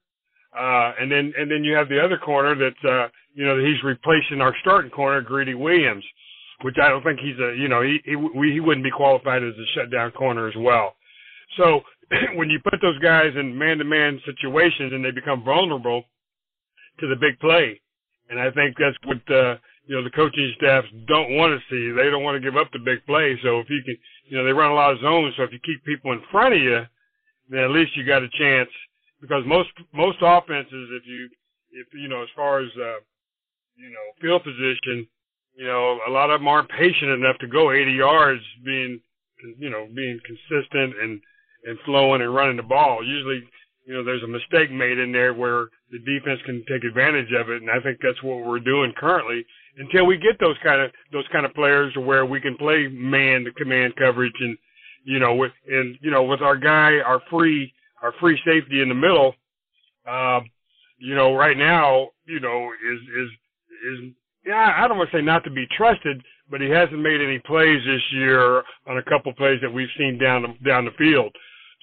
[0.58, 3.82] Uh, and then and then you have the other corner that uh, you know he's
[3.84, 6.06] replacing our starting corner, Greedy Williams,
[6.64, 8.16] which I don't think he's a you know he he,
[8.54, 10.96] he wouldn't be qualified as a shutdown corner as well.
[11.58, 11.82] So
[12.36, 16.04] when you put those guys in man-to-man situations and they become vulnerable
[17.00, 17.82] to the big play,
[18.30, 21.92] and I think that's what uh, you know the coaching staffs don't want to see.
[21.92, 23.38] They don't want to give up the big play.
[23.44, 25.34] So if you can, you know, they run a lot of zones.
[25.38, 26.82] So if you keep people in front of you,
[27.50, 28.70] then at least you got a chance.
[29.20, 31.30] Because most most offenses, if you
[31.72, 33.04] if you know as far as uh,
[33.76, 35.08] you know field position,
[35.56, 39.00] you know a lot of them aren't patient enough to go 80 yards, being
[39.58, 41.22] you know being consistent and
[41.66, 43.06] and flowing and running the ball.
[43.06, 43.44] Usually,
[43.86, 47.50] you know, there's a mistake made in there where the defense can take advantage of
[47.50, 49.46] it, and I think that's what we're doing currently
[49.78, 53.44] until we get those kind of those kind of players where we can play man
[53.44, 54.58] to command coverage and
[55.04, 58.90] you know with and you know with our guy our free our free safety in
[58.90, 59.34] the middle
[60.10, 60.40] uh,
[60.98, 63.30] you know right now you know is is
[63.92, 64.14] is
[64.46, 67.40] yeah I don't want to say not to be trusted but he hasn't made any
[67.40, 71.34] plays this year on a couple plays that we've seen down the, down the field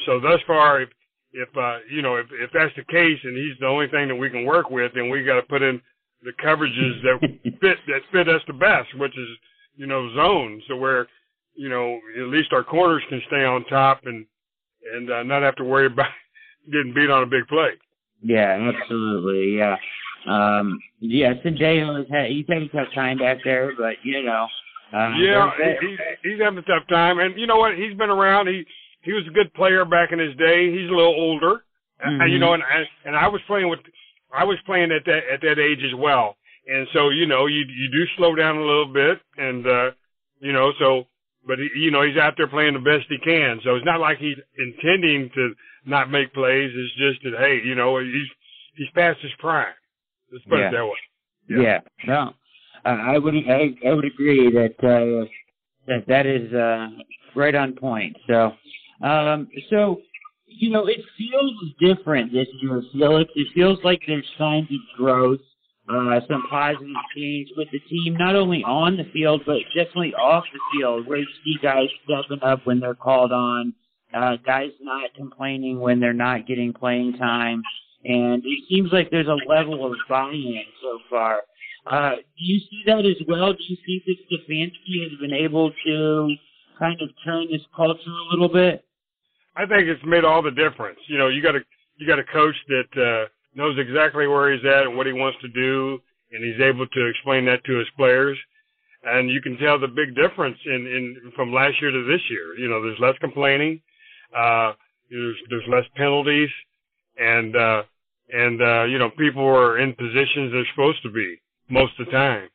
[0.07, 0.89] so thus far if
[1.33, 4.17] if uh you know if if that's the case and he's the only thing that
[4.17, 5.81] we can work with then we got to put in
[6.23, 7.19] the coverages that
[7.61, 9.29] fit that fit us the best, which is
[9.77, 11.07] you know zone, so where
[11.55, 14.27] you know at least our corners can stay on top and
[14.95, 16.07] and uh, not have to worry about
[16.67, 17.71] getting beat on a big play.
[18.23, 19.57] Yeah, absolutely.
[19.57, 19.77] Yeah.
[20.29, 24.47] Um, yeah, Sendejo has had he's having a tough time back there, but you know.
[24.93, 27.77] Uh, yeah, he, he's having a tough time, and you know what?
[27.77, 28.49] He's been around.
[28.49, 28.65] He
[29.03, 30.71] he was a good player back in his day.
[30.71, 31.63] He's a little older,
[32.05, 32.21] mm-hmm.
[32.21, 32.63] and you know, and
[33.05, 33.81] and I was playing with
[34.33, 37.61] I was playing at that at that age as well, and so you know you
[37.61, 39.91] you do slow down a little bit, and uh,
[40.41, 41.07] you know so
[41.47, 44.01] but he, you know he's out there playing the best he can, so it's not
[44.01, 45.55] like he's intending to
[45.87, 46.71] not make plays.
[46.75, 48.29] It's just that hey, you know he's
[48.77, 49.73] he's past his prime.
[50.33, 50.69] Let's put yeah.
[50.69, 50.93] it that way.
[51.49, 51.81] Yeah, yeah.
[52.07, 52.33] no,
[52.85, 55.27] I would I, I would agree that uh,
[55.87, 56.89] that that is uh,
[57.35, 58.17] right on point.
[58.29, 58.53] So
[59.03, 60.01] um, so
[60.47, 63.31] you know, it feels different this year, Felix.
[63.35, 65.41] It feels like there's signs of growth,
[65.89, 70.45] uh, some positive change with the team, not only on the field, but definitely off
[70.53, 73.73] the field, where you see guys stepping up when they're called on,
[74.13, 77.63] uh, guys not complaining when they're not getting playing time.
[78.05, 81.41] And it seems like there's a level of buy-in so far.
[81.87, 83.53] Uh, do you see that as well?
[83.53, 86.35] Do you think that Stefanski has been able to
[86.79, 88.85] kind of turn this culture a little bit?
[89.57, 90.99] I think it's made all the difference.
[91.09, 91.61] You know, you got a
[91.97, 95.39] you got a coach that uh, knows exactly where he's at and what he wants
[95.43, 95.99] to do,
[96.33, 98.39] and he's able to explain that to his players.
[99.03, 102.57] And you can tell the big difference in in from last year to this year.
[102.59, 103.81] You know, there's less complaining,
[104.37, 104.73] uh,
[105.11, 106.51] there's there's less penalties,
[107.21, 107.83] and uh,
[108.33, 112.13] and uh, you know people are in positions they're supposed to be most of the
[112.13, 112.49] time.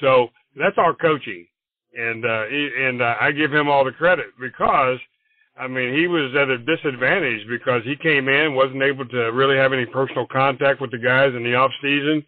[0.00, 1.46] So that's our coaching,
[1.94, 4.98] and uh, and uh, I give him all the credit because
[5.60, 9.56] I mean, he was at a disadvantage because he came in, wasn't able to really
[9.56, 12.24] have any personal contact with the guys in the off season,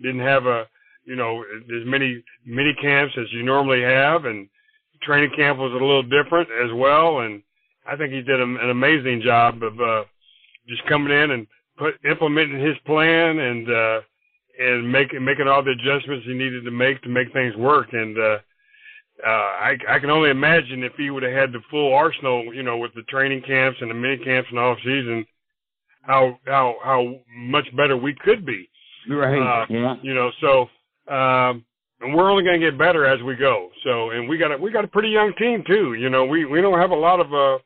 [0.00, 0.64] didn't have a,
[1.04, 4.48] you know, as many mini camps as you normally have, and
[5.02, 7.20] training camp was a little different as well.
[7.20, 7.42] And
[7.86, 10.04] I think he did an amazing job of uh,
[10.70, 14.00] just coming in and put implementing his plan and uh,
[14.58, 17.88] and making making all the adjustments he needed to make to make things work.
[17.92, 18.38] And uh,
[19.26, 22.62] uh, I, I can only imagine if he would have had the full arsenal, you
[22.62, 25.26] know, with the training camps and the mini camps and off season,
[26.02, 28.68] how how how much better we could be.
[29.08, 29.40] Right.
[29.40, 29.94] Uh, yeah.
[30.02, 30.60] You know, so
[31.12, 31.64] um,
[32.00, 33.68] and we're only going to get better as we go.
[33.84, 35.94] So, and we got a we got a pretty young team too.
[35.94, 37.58] You know, we we don't have a lot of uh,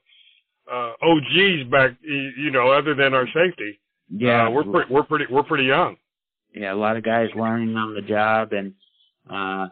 [0.71, 3.81] uh, OGs back, you know, other than our safety.
[4.09, 4.47] Yeah.
[4.47, 5.97] Uh, we're pretty we're pretty we're pretty young.
[6.55, 8.75] Yeah, a lot of guys learning on the job and.
[9.31, 9.69] uh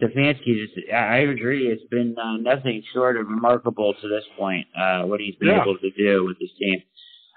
[0.00, 1.66] Stefanski, just, I agree.
[1.66, 4.66] It's been uh, nothing short of remarkable to this point.
[4.78, 5.62] Uh, what he's been yeah.
[5.62, 6.82] able to do with his team.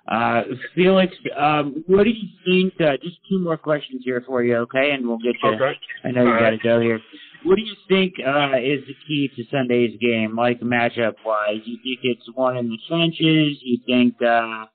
[0.08, 0.44] Uh,
[0.76, 2.74] Felix, um, what do you think?
[2.82, 4.92] Uh, just two more questions here for you, okay?
[4.92, 5.50] And we'll get you.
[5.52, 5.74] Okay.
[6.04, 6.64] I know you got to right.
[6.64, 7.00] go here.
[7.44, 11.62] What do you think uh, is the key to Sunday's game, like matchup wise?
[11.66, 13.58] You think it's one in the trenches?
[13.62, 14.66] You think uh,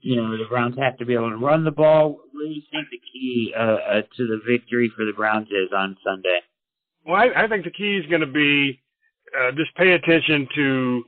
[0.00, 2.20] you know the Browns have to be able to run the ball?
[2.32, 5.70] What do you think the key uh, uh, to the victory for the Browns is
[5.76, 6.40] on Sunday?
[7.06, 8.80] Well, I, I think the key is going to be
[9.38, 11.02] uh, just pay attention to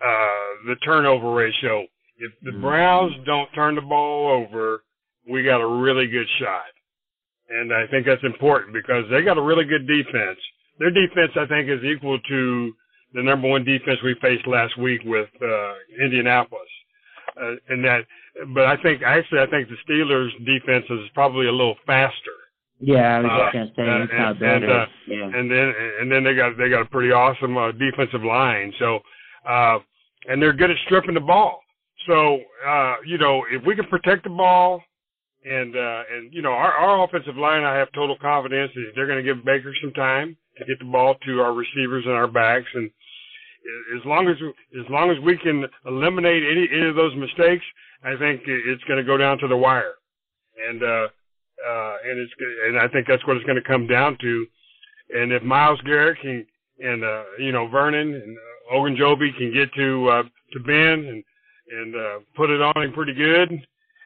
[0.00, 1.84] uh, the turnover ratio.
[2.18, 2.60] If the Mhm.
[2.60, 4.84] Browns don't turn the ball over,
[5.28, 6.66] we got a really good shot.
[7.48, 10.38] And I think that's important because they got a really good defense.
[10.80, 12.72] Their defense, I think, is equal to
[13.14, 16.68] the number one defense we faced last week with uh, Indianapolis.
[17.40, 18.00] Uh, and that,
[18.54, 22.32] but I think actually, I think the Steelers' defense is probably a little faster.
[22.80, 25.38] Yeah, I was Uh, just gonna say it's not and- and, uh, yeah.
[25.38, 28.72] and then and then they got they got a pretty awesome uh, defensive line.
[28.78, 29.00] So
[29.46, 29.80] uh,
[30.28, 31.62] and they're good at stripping the ball.
[32.06, 34.82] So uh, you know if we can protect the ball,
[35.44, 39.06] and uh, and you know our, our offensive line, I have total confidence that they're
[39.06, 42.28] going to give Baker some time to get the ball to our receivers and our
[42.28, 42.90] backs, and
[43.98, 44.36] as long as
[44.78, 47.64] as long as we can eliminate any any of those mistakes,
[48.04, 49.94] I think it's going to go down to the wire.
[50.68, 52.32] And uh, uh, and it's
[52.66, 54.46] and I think that's what it's going to come down to.
[55.12, 56.46] And if Myles Garrett can
[56.78, 61.24] and uh, you know Vernon and uh, Ogunjobi can get to uh, to Ben and
[61.72, 63.52] and uh, put it on him pretty good,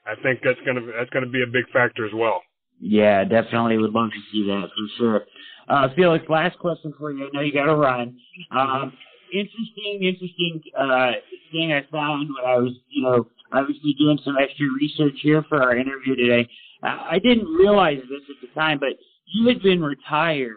[0.07, 2.43] I think that's gonna that's gonna be a big factor as well.
[2.81, 5.25] Yeah, definitely would love to see that for sure.
[5.69, 7.27] Uh, Felix, last question for you.
[7.27, 8.19] I know you got to run.
[8.51, 8.93] Um,
[9.33, 11.13] interesting, interesting uh,
[11.53, 15.63] thing I found when I was, you know, obviously doing some extra research here for
[15.63, 16.49] our interview today.
[16.83, 18.91] Uh, I didn't realize this at the time, but
[19.27, 20.57] you had been retired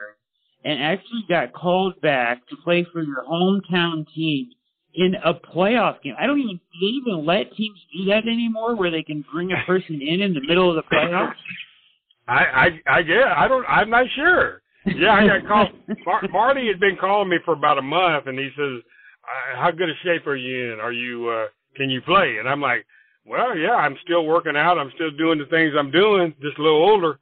[0.66, 4.50] and actually got called back to play for your hometown team
[4.94, 6.16] in a playoff game.
[6.20, 9.66] I don't even they even let teams do that anymore, where they can bring a
[9.66, 11.34] person in in the middle of the playoffs.
[12.28, 14.62] I I I yeah I don't I'm not sure.
[14.96, 15.70] Yeah, I got called.
[16.06, 18.82] Mar- Marty had been calling me for about a month, and he says,
[19.24, 20.80] uh, "How good a shape are you in?
[20.80, 22.86] Are you uh, can you play?" And I'm like,
[23.26, 24.78] "Well, yeah, I'm still working out.
[24.78, 27.20] I'm still doing the things I'm doing, just a little older."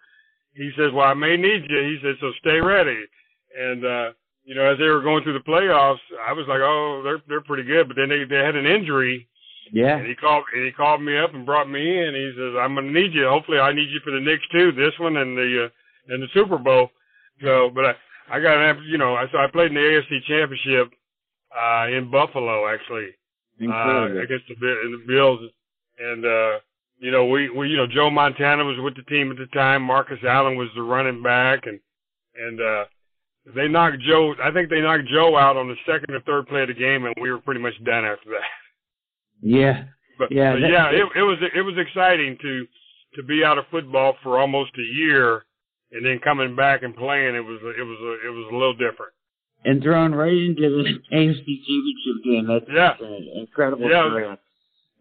[0.54, 3.04] He says, "Well, I may need you." He says, "So stay ready."
[3.58, 4.12] And uh,
[4.44, 7.42] you know, as they were going through the playoffs, I was like, "Oh, they're they're
[7.42, 9.28] pretty good," but then they they had an injury.
[9.72, 9.98] Yeah.
[9.98, 12.14] And he called and he called me up and brought me in.
[12.14, 13.28] He says, "I'm going to need you.
[13.28, 14.72] Hopefully, I need you for the next too.
[14.72, 16.90] This one and the uh, and the Super Bowl."
[17.42, 17.94] So, but I
[18.30, 20.94] I got an you know I so I played in the AFC Championship
[21.56, 23.10] uh in Buffalo actually.
[23.62, 25.40] Uh against the the Bills.
[26.00, 26.60] And uh
[27.00, 29.82] you know we we you know Joe Montana was with the team at the time.
[29.82, 31.66] Marcus Allen was the running back.
[31.66, 31.80] And
[32.36, 32.86] and uh
[33.56, 36.62] they knocked Joe I think they knocked Joe out on the second or third play
[36.62, 38.50] of the game and we were pretty much done after that.
[39.42, 39.84] Yeah.
[40.18, 42.66] But Yeah, but yeah, it, it was it was exciting to
[43.16, 45.44] to be out of football for almost a year
[45.92, 48.74] and then coming back and playing it was it was a, it was a little
[48.74, 49.14] different.
[49.64, 52.48] And thrown right into the AFC Championship game.
[52.48, 52.94] That's Yeah.
[53.06, 54.10] an incredible Yeah.
[54.10, 54.38] career.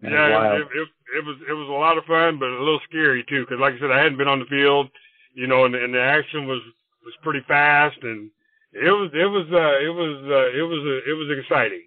[0.03, 0.61] That's yeah, wild.
[0.61, 3.43] it, it, it was it was a lot of fun, but a little scary too.
[3.45, 4.89] Because like I said, I hadn't been on the field,
[5.35, 6.61] you know, and, and the action was
[7.05, 8.31] was pretty fast, and
[8.73, 11.83] it was it was uh, it was uh, it was uh, it was exciting.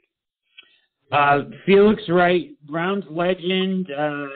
[1.12, 4.28] Uh, Felix Wright, Browns legend, uh,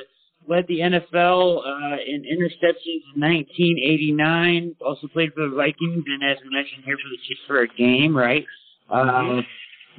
[0.48, 4.76] led the NFL uh, in interceptions in 1989.
[4.86, 7.68] Also played for the Vikings, and as we mentioned here, for the Chiefs for a
[7.68, 8.46] game, right?
[8.90, 9.42] Uh,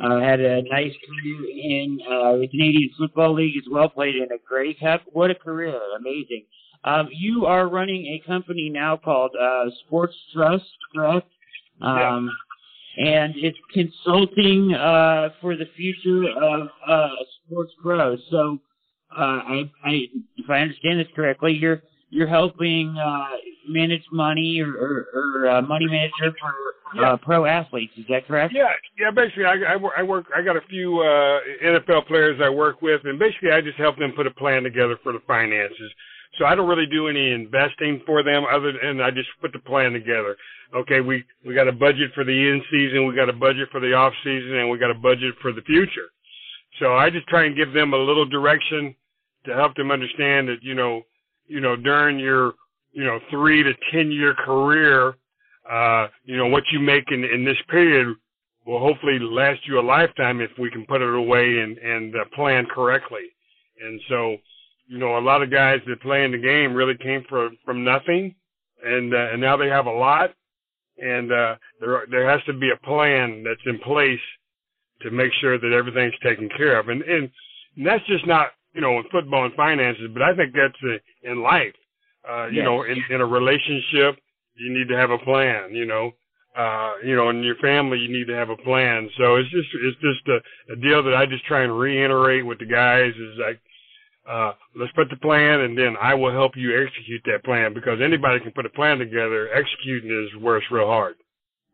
[0.02, 3.88] uh, had a nice career in uh, the Canadian Football League as well.
[3.88, 5.02] Played in a Grey Cup.
[5.12, 5.78] What a career!
[5.98, 6.44] Amazing.
[6.84, 10.64] Um, you are running a company now called uh, Sports Trust,
[10.94, 11.28] correct?
[11.80, 12.16] Yeah.
[12.16, 12.30] Um,
[12.96, 17.08] and it's consulting uh, for the future of uh,
[17.46, 18.20] sports pros.
[18.30, 18.58] So,
[19.16, 20.06] uh, I, I,
[20.36, 23.26] if I understand this correctly, you're you're helping uh,
[23.68, 27.92] manage money or, or, or uh, money manager for uh, pro athletes.
[27.96, 28.52] Is that correct?
[28.54, 29.10] Yeah, yeah.
[29.10, 30.26] Basically, I, I, work, I work.
[30.36, 33.98] I got a few uh, NFL players I work with, and basically, I just help
[33.98, 35.90] them put a plan together for the finances.
[36.38, 39.58] So I don't really do any investing for them, other than I just put the
[39.58, 40.36] plan together.
[40.74, 43.80] Okay, we we got a budget for the in season, we got a budget for
[43.80, 46.08] the off season, and we got a budget for the future.
[46.78, 48.94] So I just try and give them a little direction
[49.46, 51.02] to help them understand that you know,
[51.46, 52.54] you know, during your
[52.92, 55.16] you know three to ten year career,
[55.70, 58.14] uh, you know what you make in in this period
[58.66, 62.24] will hopefully last you a lifetime if we can put it away and and uh,
[62.34, 63.24] plan correctly.
[63.80, 64.36] And so,
[64.86, 67.84] you know, a lot of guys that play in the game really came from from
[67.84, 68.34] nothing,
[68.84, 70.30] and uh, and now they have a lot.
[70.98, 74.20] And uh, there there has to be a plan that's in place
[75.02, 76.88] to make sure that everything's taken care of.
[76.88, 77.30] And and,
[77.76, 81.30] and that's just not you know in football and finances, but I think that's uh,
[81.30, 81.74] in life.
[82.28, 82.64] Uh, you Yes.
[82.64, 84.16] know, in, in a relationship,
[84.54, 85.74] you need to have a plan.
[85.74, 86.12] You know,
[86.56, 89.08] uh, you know, in your family, you need to have a plan.
[89.18, 92.58] So it's just, it's just a, a deal that I just try and reiterate with
[92.58, 93.60] the guys is like,
[94.28, 97.98] uh, let's put the plan and then I will help you execute that plan because
[98.00, 99.48] anybody can put a plan together.
[99.52, 101.16] Executing is where it's real hard.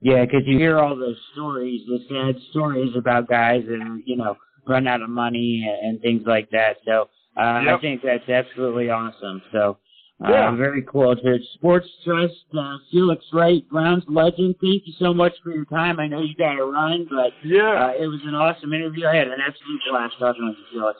[0.01, 4.37] Yeah, because you hear all the stories, the sad stories about guys that you know
[4.69, 6.77] run out of money and, and things like that.
[6.85, 9.43] So uh, I think that's absolutely awesome.
[9.53, 9.79] So
[10.25, 10.57] uh, Yeah.
[10.57, 11.15] very cool.
[11.17, 14.57] To Sports Trust, uh, Felix Wright, Browns legend.
[14.61, 16.01] Thank you so much for your time.
[16.01, 17.87] I know you got to run, but Yeah.
[17.87, 19.07] uh, it was an awesome interview.
[19.07, 20.99] I had an absolute blast talking with you, Felix.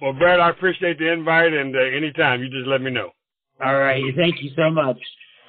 [0.00, 3.10] Well, Brad, I appreciate the invite and uh, anytime you just let me know.
[3.62, 4.96] All right, thank you so much.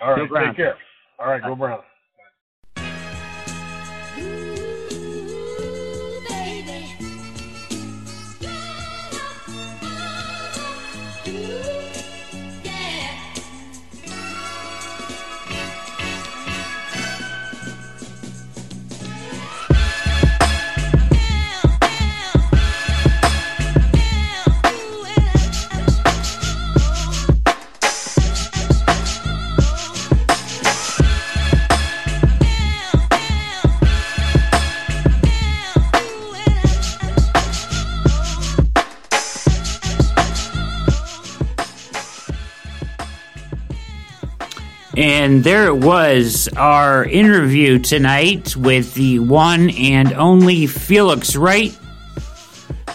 [0.02, 0.78] All Go Take care.
[1.20, 1.42] All right.
[1.42, 1.84] Go Browns.
[45.22, 51.78] And there it was, our interview tonight with the one and only Felix Wright.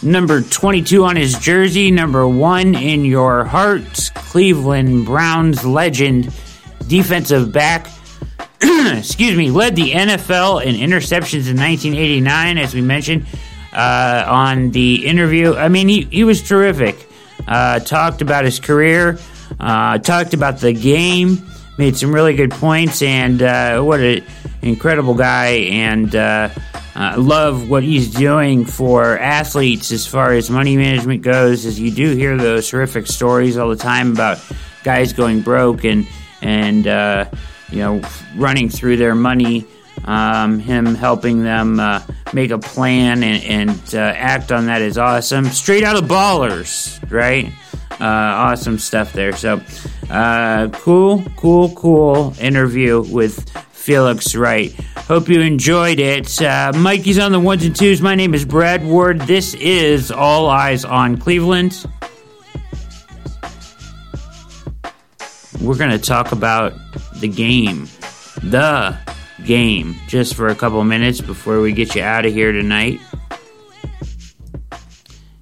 [0.03, 6.35] Number 22 on his jersey, number one in your heart, Cleveland Browns legend,
[6.89, 7.87] defensive back.
[8.61, 13.24] excuse me, led the NFL in interceptions in 1989, as we mentioned
[13.72, 15.55] uh, on the interview.
[15.55, 17.09] I mean, he, he was terrific.
[17.47, 19.16] Uh, talked about his career,
[19.61, 21.47] uh, talked about the game,
[21.79, 24.24] made some really good points, and uh, what an
[24.62, 25.49] incredible guy.
[25.70, 26.49] And uh,
[26.95, 31.66] uh, love what he's doing for athletes as far as money management goes.
[31.66, 34.43] As you do hear those horrific stories all the time about
[34.83, 36.07] guys going broke and
[36.43, 37.27] and uh,
[37.70, 38.01] you know
[38.37, 39.66] running through their money.
[40.05, 42.01] Um, him helping them uh,
[42.33, 45.47] make a plan and, and uh, act on that is awesome.
[45.47, 47.51] Straight out of Ballers, right?
[48.01, 49.34] Uh, awesome stuff there.
[49.34, 49.61] So,
[50.11, 54.74] uh, cool, cool, cool interview with Felix Wright.
[54.97, 56.42] Hope you enjoyed it.
[56.42, 58.03] Uh, Mikey's on the ones and twos.
[58.03, 59.20] My name is Brad Ward.
[59.22, 61.86] This is All Eyes on Cleveland.
[65.61, 66.74] We're going to talk about
[67.20, 67.88] the game.
[68.42, 68.99] The
[69.44, 69.97] game.
[70.07, 73.01] Just for a couple minutes before we get you out of here tonight.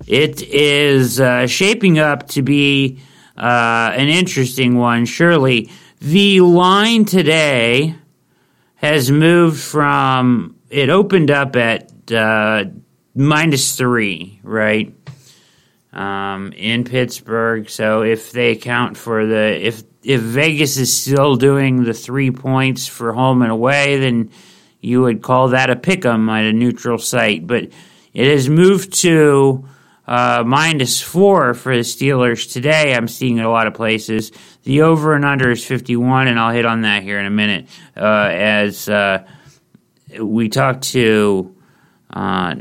[0.07, 3.01] It is uh, shaping up to be
[3.37, 5.71] uh, an interesting one, surely.
[6.01, 7.95] The line today
[8.77, 12.65] has moved from, it opened up at uh,
[13.15, 14.95] minus three, right?
[15.93, 17.71] Um, in Pittsburgh.
[17.71, 22.87] So if they account for the, if, if Vegas is still doing the three points
[22.87, 24.31] for home and away, then
[24.81, 27.47] you would call that a pick 'em at a neutral site.
[27.47, 27.71] But
[28.13, 29.67] it has moved to
[30.07, 32.95] uh, minus four for the Steelers today.
[32.95, 34.33] I'm seeing it a lot of places.
[34.65, 37.69] The over and under is 51, and I'll hit on that here in a minute.
[37.97, 39.27] Uh, as uh,
[40.19, 41.55] we talked to
[42.13, 42.57] uh,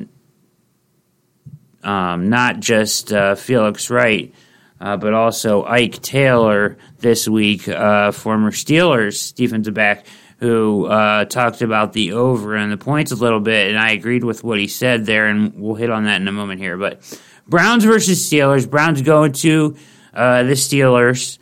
[1.84, 4.34] um, not just uh, Felix Wright,
[4.80, 10.06] uh, but also Ike Taylor this week, former Steelers defensive back,
[10.38, 14.24] who uh, talked about the over and the points a little bit, and I agreed
[14.24, 16.78] with what he said there, and we'll hit on that in a moment here.
[16.78, 17.02] But
[17.48, 18.70] Browns versus Steelers.
[18.70, 19.76] Browns going to
[20.14, 21.38] uh, the Steelers.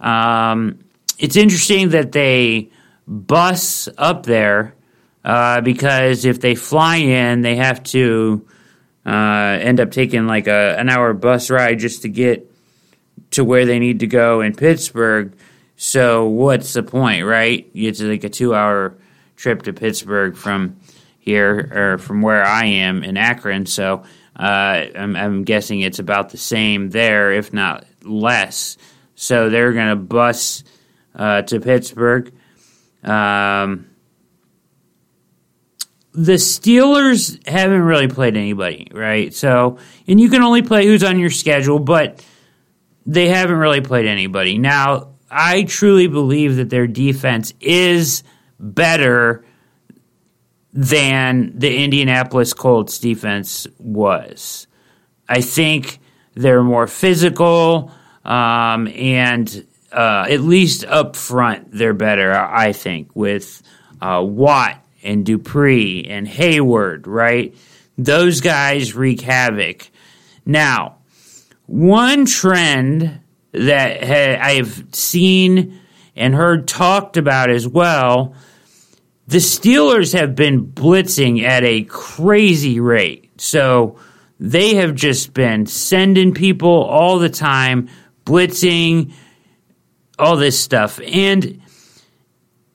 [0.00, 0.80] Um,
[1.18, 2.70] it's interesting that they
[3.06, 4.74] bus up there
[5.24, 8.46] uh, because if they fly in, they have to
[9.06, 12.50] uh, end up taking like a an hour bus ride just to get
[13.30, 15.32] to where they need to go in Pittsburgh.
[15.76, 17.68] So what's the point, right?
[17.74, 18.96] It's like a two hour
[19.36, 20.76] trip to Pittsburgh from
[21.18, 23.66] here or from where I am in Akron.
[23.66, 24.04] So
[24.36, 28.76] uh, I'm, I'm guessing it's about the same there, if not less.
[29.14, 30.64] So they're going to bus
[31.14, 32.32] uh, to Pittsburgh.
[33.04, 33.86] Um,
[36.12, 39.32] the Steelers haven't really played anybody, right?
[39.32, 42.24] So, and you can only play who's on your schedule, but
[43.06, 44.58] they haven't really played anybody.
[44.58, 48.22] Now, I truly believe that their defense is
[48.60, 49.44] better
[50.72, 54.66] than the Indianapolis Colts defense was.
[55.28, 55.98] I think
[56.34, 57.90] they're more physical,
[58.24, 63.62] um, and uh, at least up front, they're better, I think, with
[64.00, 67.54] uh, Watt and Dupree and Heyward, right?
[67.98, 69.90] Those guys wreak havoc.
[70.46, 70.98] Now,
[71.66, 73.20] one trend
[73.52, 75.80] that ha- I've seen
[76.16, 78.34] and heard talked about as well
[79.32, 83.30] the Steelers have been blitzing at a crazy rate.
[83.40, 83.96] So
[84.38, 87.88] they have just been sending people all the time,
[88.26, 89.12] blitzing,
[90.18, 91.00] all this stuff.
[91.00, 91.62] And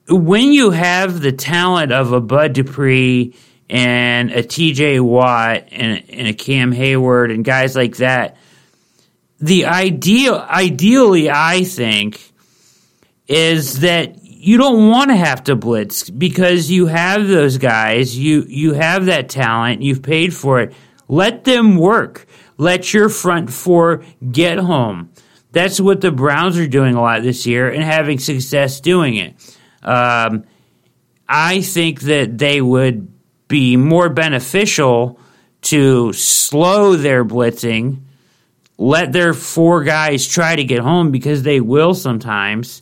[0.08, 3.34] when you have the talent of a Bud Dupree
[3.70, 8.36] and a TJ Watt and, and a Cam Heyward and guys like that,
[9.40, 12.32] the ideal, ideally, I think,
[13.26, 18.44] is that you don't want to have to blitz because you have those guys, you
[18.48, 20.72] you have that talent, you've paid for it.
[21.08, 22.26] Let them work.
[22.56, 25.10] Let your front four get home.
[25.52, 29.56] That's what the Browns are doing a lot this year and having success doing it.
[29.82, 30.44] Um,
[31.28, 33.08] I think that they would
[33.48, 35.18] be more beneficial
[35.62, 38.02] to slow their blitzing,
[38.78, 42.80] let their four guys try to get home because they will sometimes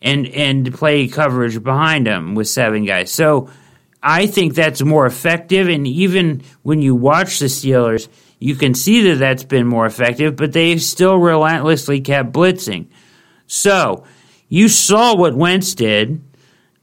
[0.00, 3.12] and and play coverage behind them with seven guys.
[3.12, 3.50] So
[4.02, 5.68] I think that's more effective.
[5.68, 8.08] And even when you watch the Steelers,
[8.38, 10.34] you can see that that's been more effective.
[10.36, 12.86] But they've still relentlessly kept blitzing.
[13.46, 14.04] So
[14.48, 16.22] You saw what Wentz did.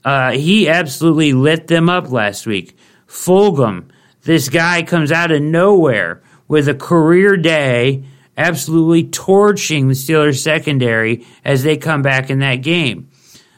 [0.04, 2.78] Uh, he absolutely lit them up last week.
[3.08, 3.86] Fulgham,
[4.22, 8.04] this guy comes out of nowhere with a career day,
[8.38, 13.10] absolutely torching the Steelers secondary as they come back in that game.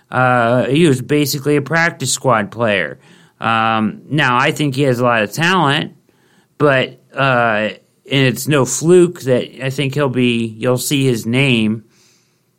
[0.09, 2.99] Uh, he was basically a practice squad player.
[3.39, 5.95] Um, now, I think he has a lot of talent,
[6.57, 7.69] but uh,
[8.09, 10.45] and it's no fluke that I think he'll be.
[10.45, 11.83] You'll see his name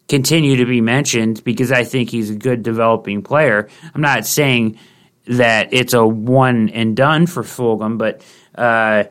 [0.08, 3.68] continue to be mentioned because I think he's a good developing player.
[3.94, 4.78] I'm not saying
[5.26, 8.22] that it's a one and done for Fulgham, but
[8.54, 9.04] uh,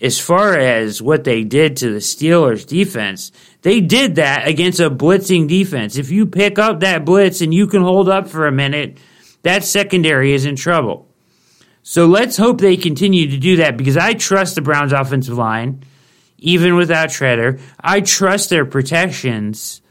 [0.00, 3.32] as far as what they did to the Steelers defense,
[3.62, 5.96] they did that against a blitzing defense.
[5.96, 8.98] If you pick up that blitz and you can hold up for a minute,
[9.42, 11.06] that secondary is in trouble.
[11.82, 15.82] So let's hope they continue to do that because I trust the Browns offensive line,
[16.38, 17.60] even without Shredder.
[17.78, 19.82] I trust their protections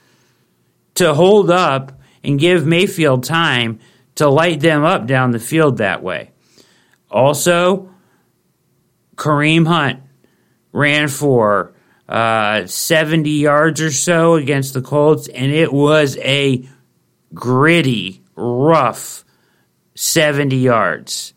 [0.96, 3.80] to hold up and give Mayfield time
[4.16, 6.32] to light them up down the field that way.
[7.10, 7.89] Also,
[9.20, 10.02] Kareem Hunt
[10.72, 11.74] ran for
[12.08, 16.68] uh, 70 yards or so against the Colts, and it was a
[17.34, 19.26] gritty, rough
[19.96, 21.34] 70 yards.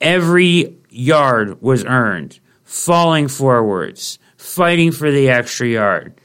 [0.00, 6.20] Every yard was earned, falling forwards, fighting for the extra yard,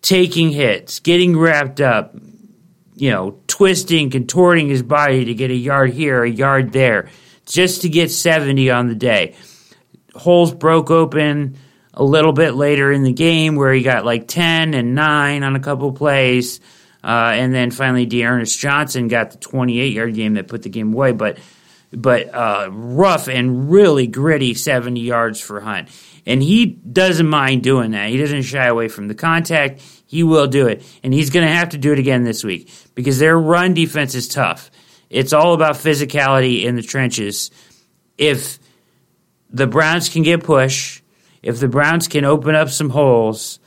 [0.00, 2.16] taking hits, getting wrapped up,
[2.94, 7.10] you know, twisting, contorting his body to get a yard here, a yard there,
[7.44, 9.36] just to get 70 on the day.
[10.16, 11.58] Holes broke open
[11.94, 15.56] a little bit later in the game where he got like 10 and 9 on
[15.56, 16.60] a couple plays.
[17.02, 20.92] Uh, and then finally, D'Ernest Johnson got the 28 yard game that put the game
[20.92, 21.12] away.
[21.12, 21.38] But
[21.92, 25.88] but uh, rough and really gritty 70 yards for Hunt.
[26.26, 28.10] And he doesn't mind doing that.
[28.10, 29.80] He doesn't shy away from the contact.
[30.06, 30.84] He will do it.
[31.02, 34.14] And he's going to have to do it again this week because their run defense
[34.14, 34.70] is tough.
[35.08, 37.52] It's all about physicality in the trenches.
[38.18, 38.58] If
[39.56, 41.00] the Browns can get push,
[41.42, 43.58] if the Browns can open up some holes,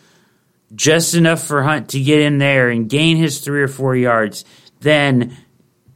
[0.76, 4.46] just enough for Hunt to get in there and gain his three or four yards,
[4.82, 5.36] then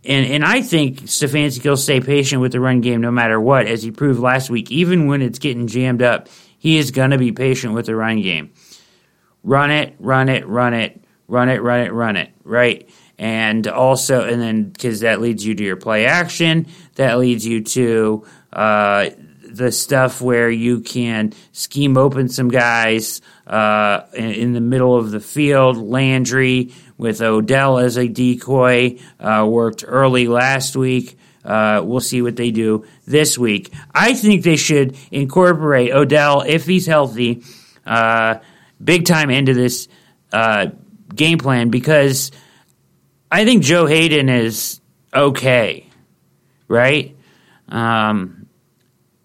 [0.03, 3.67] and and I think Stefanski will stay patient with the run game no matter what,
[3.67, 4.71] as he proved last week.
[4.71, 6.27] Even when it's getting jammed up,
[6.57, 8.51] he is going to be patient with the run game.
[9.43, 12.89] Run it, run it, run it, run it, run it, run it, right?
[13.19, 17.61] And also, and then because that leads you to your play action, that leads you
[17.61, 19.09] to uh,
[19.53, 25.11] the stuff where you can scheme open some guys uh, in, in the middle of
[25.11, 25.77] the field.
[25.77, 31.17] Landry with Odell as a decoy uh, worked early last week.
[31.45, 33.71] Uh, we'll see what they do this week.
[33.93, 37.43] I think they should incorporate Odell if he's healthy,
[37.85, 38.35] uh,
[38.83, 39.87] big time into this
[40.31, 40.67] uh,
[41.13, 42.31] game plan because
[43.29, 44.79] I think Joe Haden is
[45.13, 45.85] okay,
[46.67, 47.15] right?
[47.67, 48.42] Um,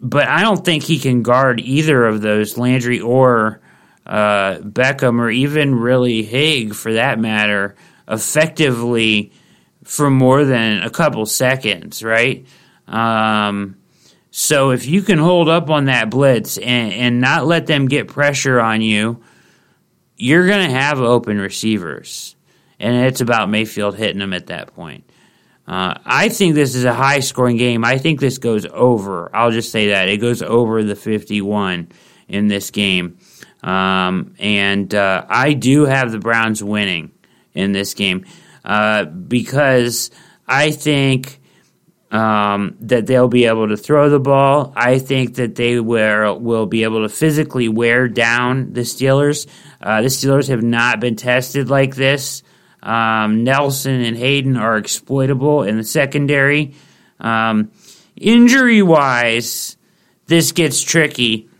[0.01, 3.61] but I don't think he can guard either of those, Landry or
[4.07, 7.77] uh, Beckham, or even really Haig for that matter,
[8.07, 9.33] effectively
[9.85, 12.47] for more than a couple seconds, right?
[12.87, 13.77] Um,
[14.31, 18.09] so if you can hold up on that blitz and, and not let them get
[18.09, 19.23] pressure on you,
[20.17, 22.37] you're going to have open receivers.
[22.79, 25.08] And it's about Mayfield hitting them at that point.
[25.69, 27.85] Uh, I think this is a high scoring game.
[27.85, 29.31] I think this goes over.
[29.37, 30.09] I'll just say that.
[30.09, 31.93] It goes over the 51
[32.27, 33.19] in this game.
[33.63, 37.11] Um, and uh, I do have the Browns winning
[37.53, 38.25] in this game
[38.65, 40.11] uh, because
[40.47, 41.39] I think
[42.11, 44.73] um, that they'll be able to throw the ball.
[44.75, 49.47] I think that they will, will be able to physically wear down the Steelers.
[49.83, 52.43] Uh, the Steelers have not been tested like this.
[52.89, 56.75] Um, Nelson and Haden are exploitable in the secondary.
[57.21, 57.71] Um,
[58.17, 59.77] injury wise,
[60.27, 61.51] this gets tricky.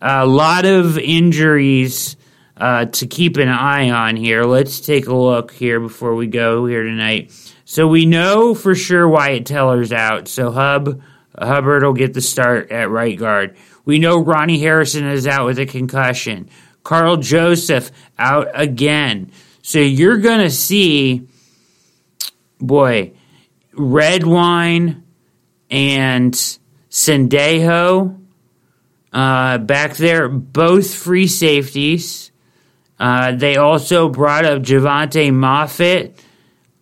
[0.00, 2.16] A lot of injuries
[2.56, 4.44] uh, to keep an eye on here.
[4.44, 7.32] Let's take a look here before we go here tonight.
[7.64, 10.28] So we know for sure Wyatt Teller's out.
[10.28, 11.02] So Hub
[11.36, 13.56] Hubbard will get the start at right guard.
[13.84, 16.48] We know Ronnie Harrison is out with a concussion.
[16.84, 19.32] Karl Joseph out again.
[19.62, 21.28] So you're going to see,
[22.58, 23.12] boy,
[23.72, 25.04] Redwine
[25.70, 26.34] and
[26.90, 28.18] Sendejo
[29.12, 32.30] uh, back there, both free safeties.
[32.98, 36.12] Uh, they also brought up Jovante Moffatt,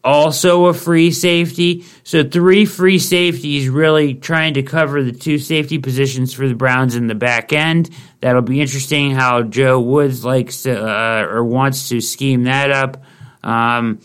[0.09, 1.85] also a free safety.
[2.03, 6.97] So three free safeties really trying to cover the two safety positions for the Browns
[6.97, 7.91] in the back end.
[8.21, 13.03] That'll be interesting how Joe Woods likes to uh, or wants to scheme that up.
[13.43, 14.01] Um,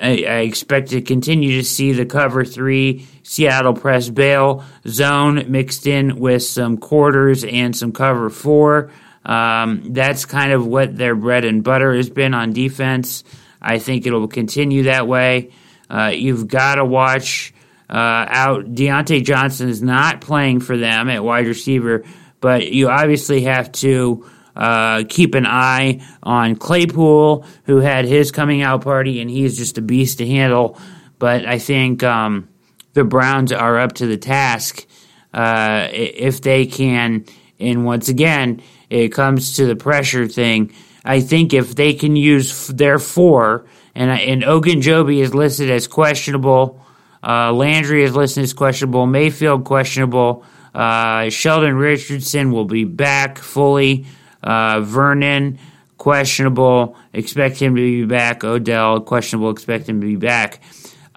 [0.00, 5.86] I, I expect to continue to see the cover three Seattle press bail zone mixed
[5.86, 8.90] in with some quarters and some cover four.
[9.26, 13.24] Um, that's kind of what their bread and butter has been on defense.
[13.60, 15.52] I think it'll continue that way.
[15.90, 17.52] Uh, you've got to watch
[17.88, 18.66] uh, out.
[18.66, 22.04] Diontae Johnson is not playing for them at wide receiver,
[22.40, 28.62] but you obviously have to uh, keep an eye on Claypool, who had his coming
[28.62, 30.78] out party, and he's just a beast to handle.
[31.18, 32.48] But I think um,
[32.92, 34.86] the Browns are up to the task
[35.32, 37.24] uh, if they can.
[37.60, 40.72] And once again, it comes to the pressure thing.
[41.08, 46.84] I think if they can use their four, and and Ogunjobi is listed as questionable,
[47.26, 50.44] uh, Landry is listed as questionable, Mayfield questionable,
[50.74, 54.04] uh, Sheldon Richardson will be back fully,
[54.42, 55.58] uh, Vernon
[55.96, 60.60] questionable, expect him to be back, Odell questionable, expect him to be back.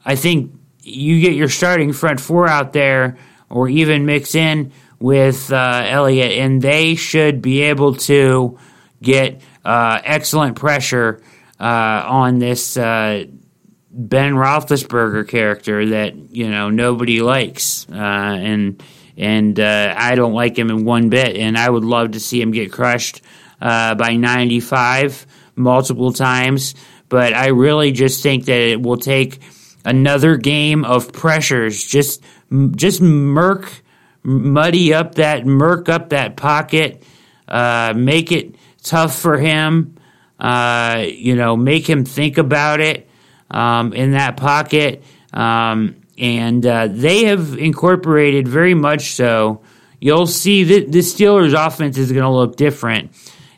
[0.05, 3.17] I think you get your starting front four out there,
[3.49, 8.57] or even mix in with uh, Elliott, and they should be able to
[9.01, 11.21] get excellent pressure
[11.61, 13.25] uh, on this uh,
[13.91, 18.81] Ben Roethlisberger character that you know nobody likes, uh, and
[19.15, 22.41] and uh, I don't like him in one bit, and I would love to see
[22.41, 23.21] him get crushed
[23.61, 26.73] uh, by 95 multiple times,
[27.09, 29.39] but I really just think that it will take
[29.85, 32.23] another game of pressures, just
[32.75, 33.83] just murk,
[34.23, 37.03] muddy up that murk up that pocket,
[37.47, 39.97] uh, make it tough for him.
[40.39, 43.07] Uh, you know, make him think about it
[43.49, 45.03] um, in that pocket.
[45.33, 49.61] Um, and uh, they have incorporated very much so.
[49.99, 53.11] You'll see that the Steelers' offense is going to look different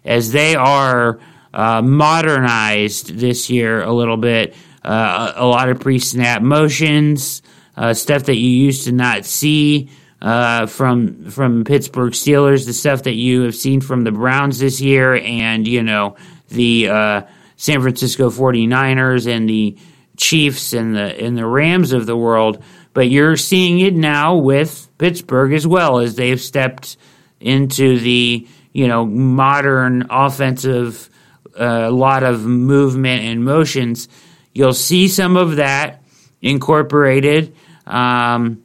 [0.03, 1.19] as they are
[1.53, 4.55] uh, modernized this year a little bit.
[4.83, 7.41] Uh, a lot of pre-snap motions,
[7.77, 9.89] uh, stuff that you used to not see
[10.23, 14.79] uh, from from Pittsburgh Steelers, the stuff that you have seen from the Browns this
[14.79, 16.15] year, and you know
[16.47, 17.21] the uh,
[17.57, 19.77] San Francisco 49ers and the
[20.15, 22.63] Chiefs and the and the Rams of the world.
[22.93, 26.95] But you're seeing it now with Pittsburgh as well as they've stepped
[27.41, 31.09] into the you know modern offensive,
[31.53, 34.07] a lot of movement and motions.
[34.53, 36.01] You'll see some of that
[36.41, 37.53] incorporated.
[37.85, 38.63] Um,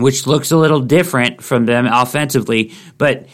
[0.00, 2.72] which looks a little different from them offensively.
[2.98, 3.26] But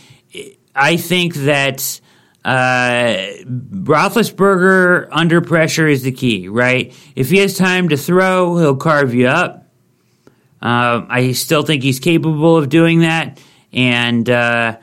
[0.74, 2.00] I think that
[2.44, 6.94] uh, Roethlisberger under pressure is the key, right?
[7.16, 9.66] If he has time to throw, he'll carve you up.
[10.62, 13.40] Uh, I still think he's capable of doing that,
[13.72, 14.78] and uh,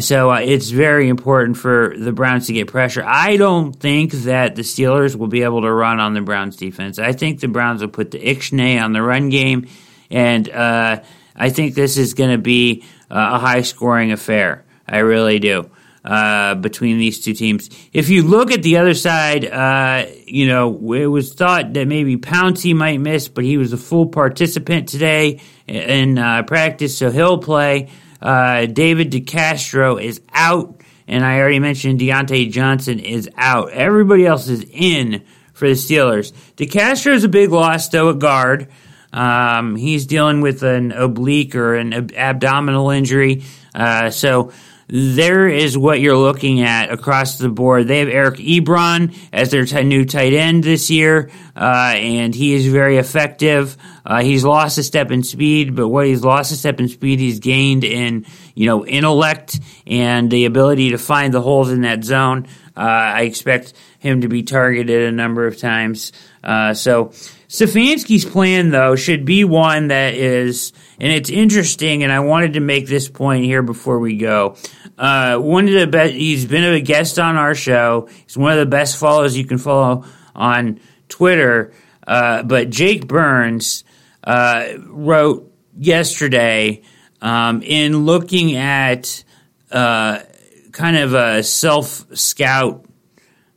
[0.00, 3.04] so uh, it's very important for the Browns to get pressure.
[3.06, 6.98] I don't think that the Steelers will be able to run on the Browns defense.
[6.98, 9.68] I think the Browns will put the Ixnay on the run game,
[10.10, 11.02] and uh,
[11.36, 14.64] I think this is going to be a high scoring affair.
[14.86, 15.70] I really do.
[16.04, 17.70] Uh, between these two teams.
[17.92, 22.16] If you look at the other side, uh, you know, it was thought that maybe
[22.16, 27.38] Pouncey might miss, but he was a full participant today in uh, practice, so he'll
[27.38, 27.88] play.
[28.20, 33.70] Uh, David DeCastro is out, and I already mentioned Diontae Johnson is out.
[33.70, 35.22] Everybody else is in
[35.52, 36.32] for the Steelers.
[36.56, 38.68] DeCastro is a big loss, though, at guard.
[39.12, 43.44] Um, he's dealing with an oblique or an ab- abdominal injury.
[43.74, 44.52] Uh, so
[44.94, 47.88] there is what you're looking at across the board.
[47.88, 52.52] They have Eric Ebron as their t- new tight end this year, uh, and he
[52.52, 53.76] is very effective.
[54.04, 57.20] Uh, he's lost a step in speed, but what he's lost a step in speed,
[57.20, 62.04] he's gained in you know intellect and the ability to find the holes in that
[62.04, 62.46] zone.
[62.76, 66.12] Uh, I expect him to be targeted a number of times.
[66.42, 67.06] Uh, so
[67.48, 72.60] Stefanski's plan, though, should be one that is, and it's interesting, and I wanted to
[72.60, 74.56] make this point here before we go.
[74.96, 78.08] Uh, one of the best, he's been a guest on our show.
[78.24, 80.04] He's one of the best follows you can follow
[80.34, 81.72] on Twitter.
[82.06, 83.84] Uh, but Jake Burns
[84.24, 86.82] uh, wrote yesterday
[87.20, 89.24] um, in looking at
[89.70, 90.20] uh,
[90.72, 92.84] kind of a self scout,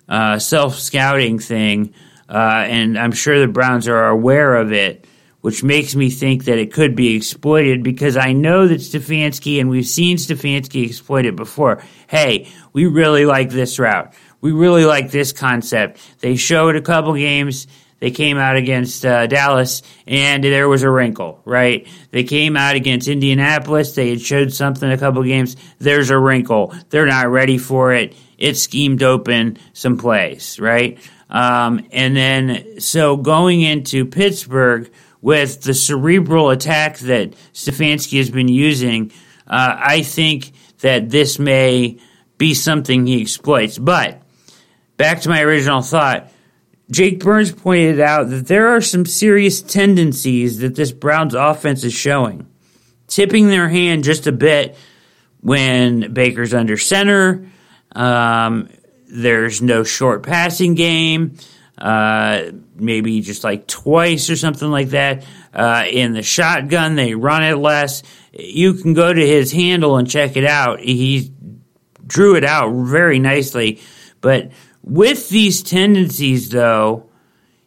[0.08, 1.94] uh, self scouting thing
[2.30, 5.06] uh, and I'm sure the Browns are aware of it,
[5.42, 9.70] which makes me think that it could be exploited because I know that Stefanski, and
[9.70, 11.84] we've seen Stefanski exploit it before.
[12.08, 14.14] Hey, we really like this route.
[14.42, 16.00] We really like this concept.
[16.20, 17.68] They showed a couple games.
[18.06, 21.88] They came out against uh, Dallas, and there was a wrinkle, right?
[22.12, 23.96] They came out against Indianapolis.
[23.96, 25.56] They had showed something a couple games.
[25.80, 26.72] There's a wrinkle.
[26.92, 28.16] They're not ready for it.
[28.38, 31.00] It schemed open some plays, right?
[31.32, 38.50] Um, and then, so going into Pittsburgh with the cerebral attack that Stefanski has been
[38.50, 39.14] using,
[39.48, 40.52] uh, I think
[40.82, 41.98] that this may
[42.38, 43.80] be something he exploits.
[43.80, 44.22] But
[44.96, 46.32] back to my original thought.
[46.92, 51.94] Jake Burns pointed out that there are some serious tendencies that this Browns offense is
[51.94, 52.48] showing.
[53.08, 54.76] Tipping their hand just a bit
[55.42, 57.48] when Baker's under center.
[57.96, 58.70] Um,
[59.08, 61.38] there's no short passing game.
[61.78, 65.26] Uh, maybe just like twice or something like that.
[65.54, 68.04] Uh, in the shotgun, they run it less.
[68.32, 70.80] You can go to his handle and check it out.
[70.80, 71.32] He
[72.06, 73.82] drew it out very nicely.
[74.22, 74.52] But
[74.86, 77.10] with these tendencies, though,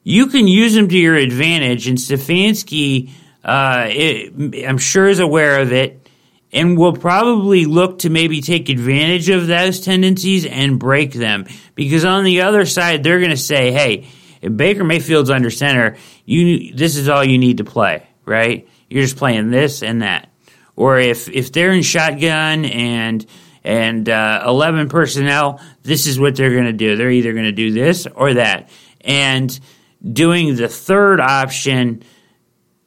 [0.04, 1.88] you can use them to your advantage.
[1.88, 3.10] And Stefanski,
[3.44, 6.08] uh, it, I'm sure, is aware of it
[6.52, 11.46] and will probably look to maybe take advantage of those tendencies and break them.
[11.74, 14.06] Because on the other side, they're going to say, hey,
[14.40, 18.68] if Baker Mayfield's under center, you this is all you need to play, right?
[18.88, 20.30] You're just playing this and that.
[20.76, 23.26] Or if if they're in shotgun and
[23.68, 26.96] and uh, 11 personnel, this is what they're going to do.
[26.96, 28.70] They're either going to do this or that.
[29.02, 29.60] And
[30.02, 32.02] doing the third option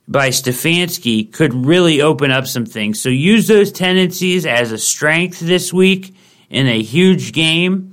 [0.08, 3.00] by Stefanski could really open up some things.
[3.00, 6.16] So use those tendencies as a strength this week
[6.50, 7.92] in a huge game.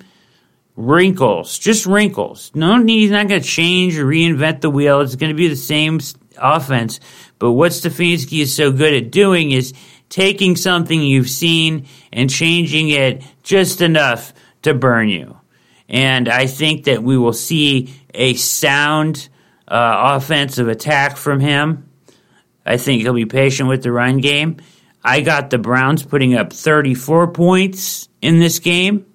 [0.75, 2.51] Wrinkles, just wrinkles.
[2.55, 5.03] No need, he's not going to change or reinvent the wheel.
[5.03, 6.01] It's going to be the same
[6.39, 7.01] offense.
[7.39, 9.75] But what Stefanski is so good at doing is
[10.09, 14.33] taking something you've seen and changing it just enough
[14.63, 15.39] to burn you.
[15.89, 19.29] And I think that we will see a sound
[19.67, 21.89] uh, offensive attack from him.
[22.65, 24.59] I think he'll be patient with the run game.
[25.03, 29.07] I got the Browns putting up 34 points in this game.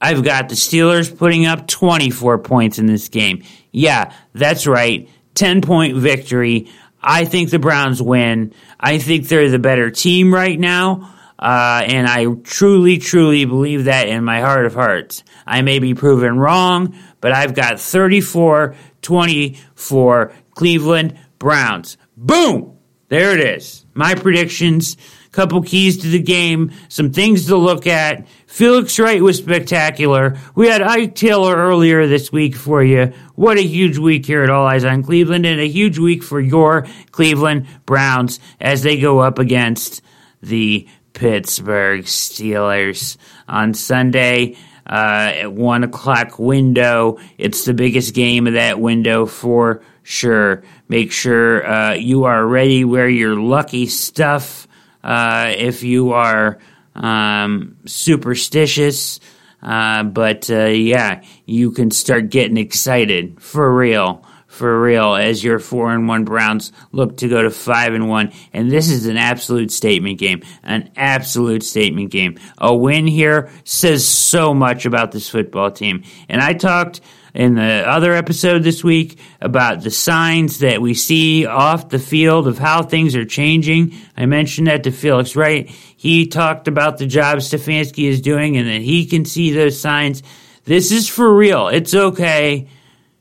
[0.00, 3.42] I've got the Steelers putting up 24 points in this game.
[3.72, 5.08] Yeah, that's right.
[5.34, 6.68] 10 point victory.
[7.06, 8.54] I think the Browns win.
[8.80, 11.14] I think they're the better team right now.
[11.38, 15.22] Uh, and I truly, truly believe that in my heart of hearts.
[15.46, 21.98] I may be proven wrong, but I've got 34 24 Cleveland Browns.
[22.16, 22.78] Boom!
[23.08, 23.84] There it is.
[23.92, 24.96] My predictions,
[25.34, 28.26] couple keys to the game, some things to look at.
[28.46, 30.38] Felix Wright was spectacular.
[30.54, 33.12] We had Ike Taylor earlier this week for you.
[33.34, 36.40] What a huge week here at All Eyes on Cleveland, and a huge week for
[36.40, 40.02] your Cleveland Browns as they go up against
[40.40, 43.16] the Pittsburgh Steelers
[43.48, 44.56] on Sunday
[44.86, 47.18] uh, at one o'clock window.
[47.38, 50.62] It's the biggest game of that window for sure.
[50.88, 52.84] Make sure uh, you are ready.
[52.84, 54.68] Wear your lucky stuff
[55.04, 56.58] uh, if you are
[56.94, 59.20] um, superstitious.
[59.62, 64.24] Uh, but uh, yeah, you can start getting excited for real
[64.54, 68.32] for real as your four and one Browns look to go to five and one.
[68.52, 72.38] And this is an absolute statement game, an absolute statement game.
[72.58, 76.04] A win here says so much about this football team.
[76.28, 77.00] And I talked
[77.34, 82.46] in the other episode this week about the signs that we see off the field
[82.46, 83.92] of how things are changing.
[84.16, 85.68] I mentioned that to Felix Wright.
[85.68, 90.22] He talked about the job Stefanski is doing and that he can see those signs.
[90.64, 91.68] This is for real.
[91.68, 92.68] It's okay.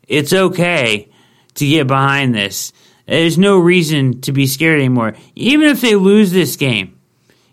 [0.07, 1.09] It's okay
[1.55, 2.71] to get behind this.
[3.07, 5.15] There's no reason to be scared anymore.
[5.35, 6.99] Even if they lose this game,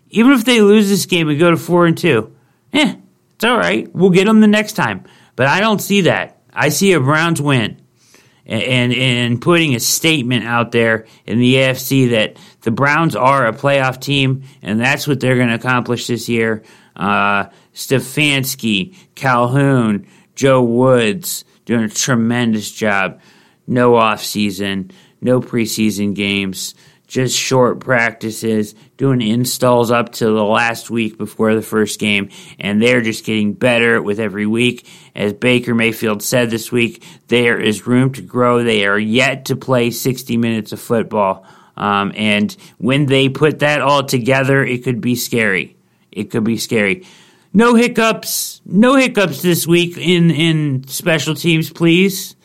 [0.09, 2.35] even if they lose this game and go to four and two,
[2.71, 2.95] eh,
[3.35, 3.93] it's all right.
[3.95, 5.05] We'll get them the next time.
[5.35, 6.40] But I don't see that.
[6.53, 7.81] I see a Browns win,
[8.45, 13.53] and and, putting a statement out there in the AFC that the Browns are a
[13.53, 16.63] playoff team, and that's what they're going to accomplish this year.
[16.95, 23.19] Uh, Stefanski, Calhoun, Joe Woods doing a tremendous job
[23.67, 24.91] no off season,
[25.21, 26.75] no preseason games,
[27.11, 32.81] just short practices, doing installs up to the last week before the first game, and
[32.81, 34.87] they're just getting better with every week.
[35.13, 38.63] As Baker Mayfield said this week, there is room to grow.
[38.63, 41.45] They are yet to play 60 minutes of football.
[41.75, 45.75] Um, and when they put that all together, it could be scary.
[46.13, 47.05] It could be scary.
[47.53, 48.61] No hiccups.
[48.65, 52.37] No hiccups this week in, in special teams, please.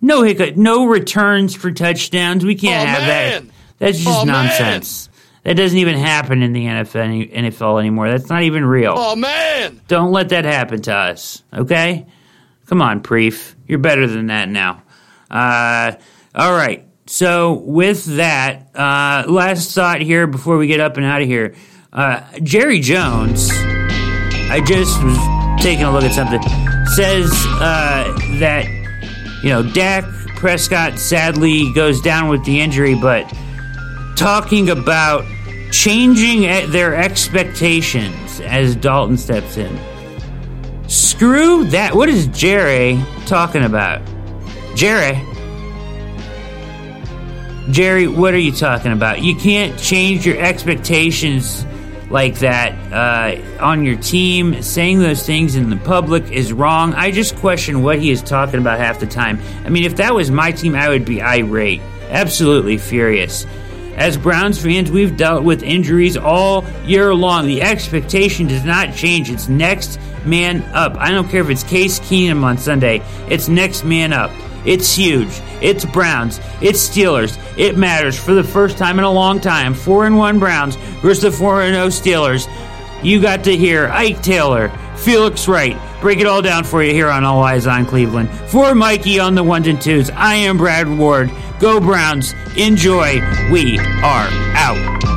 [0.00, 2.44] No hiccup, no returns for touchdowns.
[2.44, 3.46] We can't Oh, have man.
[3.46, 3.53] that.
[3.78, 4.46] That's just Oh, man.
[4.46, 5.08] nonsense.
[5.42, 8.08] That doesn't even happen in the NFL, NFL anymore.
[8.08, 8.94] That's not even real.
[8.96, 9.78] Oh man!
[9.88, 12.06] Don't let that happen to us, okay?
[12.66, 13.54] Come on, Preef.
[13.66, 14.82] You're better than that now.
[15.30, 15.92] Uh,
[16.34, 16.86] all right.
[17.06, 21.54] So, with that, uh, last thought here before we get up and out of here.
[21.92, 26.40] Uh, Jerry Jones, I just was taking a look at something.
[26.94, 28.04] says uh,
[28.40, 28.64] that
[29.42, 30.04] you know Dak
[30.36, 33.30] Prescott sadly goes down with the injury, but
[34.16, 35.24] talking about
[35.70, 39.78] changing their expectations as Dalton steps in.
[40.88, 41.94] Screw that.
[41.94, 44.00] What is Jerry talking about?
[44.76, 45.20] Jerry.
[47.70, 49.22] Jerry, what are you talking about?
[49.22, 51.64] You can't change your expectations
[52.10, 54.62] like that uh, on your team.
[54.62, 56.92] Saying those things in the public is wrong.
[56.94, 59.40] I just question what he is talking about half the time.
[59.64, 63.46] I mean, if that was my team, I would be irate, absolutely furious.
[63.96, 67.46] As Browns fans, we've dealt with injuries all year long.
[67.46, 69.30] The expectation does not change.
[69.30, 70.96] It's next man up.
[70.96, 74.30] I don't care if it's Case Keenum on Sunday, it's next man up.
[74.64, 75.28] It's huge.
[75.60, 76.40] It's Browns.
[76.62, 77.38] It's Steelers.
[77.58, 79.74] It matters for the first time in a long time.
[79.74, 82.48] 4 and 1 Browns versus the 4 and 0 Steelers.
[83.04, 85.76] You got to hear Ike Taylor, Felix Wright.
[86.04, 88.28] Break it all down for you here on All Eyes on Cleveland.
[88.50, 91.30] For Mikey on the ones and twos, I am Brad Ward.
[91.58, 92.34] Go Browns.
[92.58, 93.22] Enjoy.
[93.50, 95.13] We are out.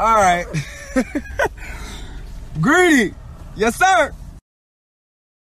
[0.00, 0.46] All right.
[2.62, 3.12] Greedy.
[3.54, 4.14] Yes, sir.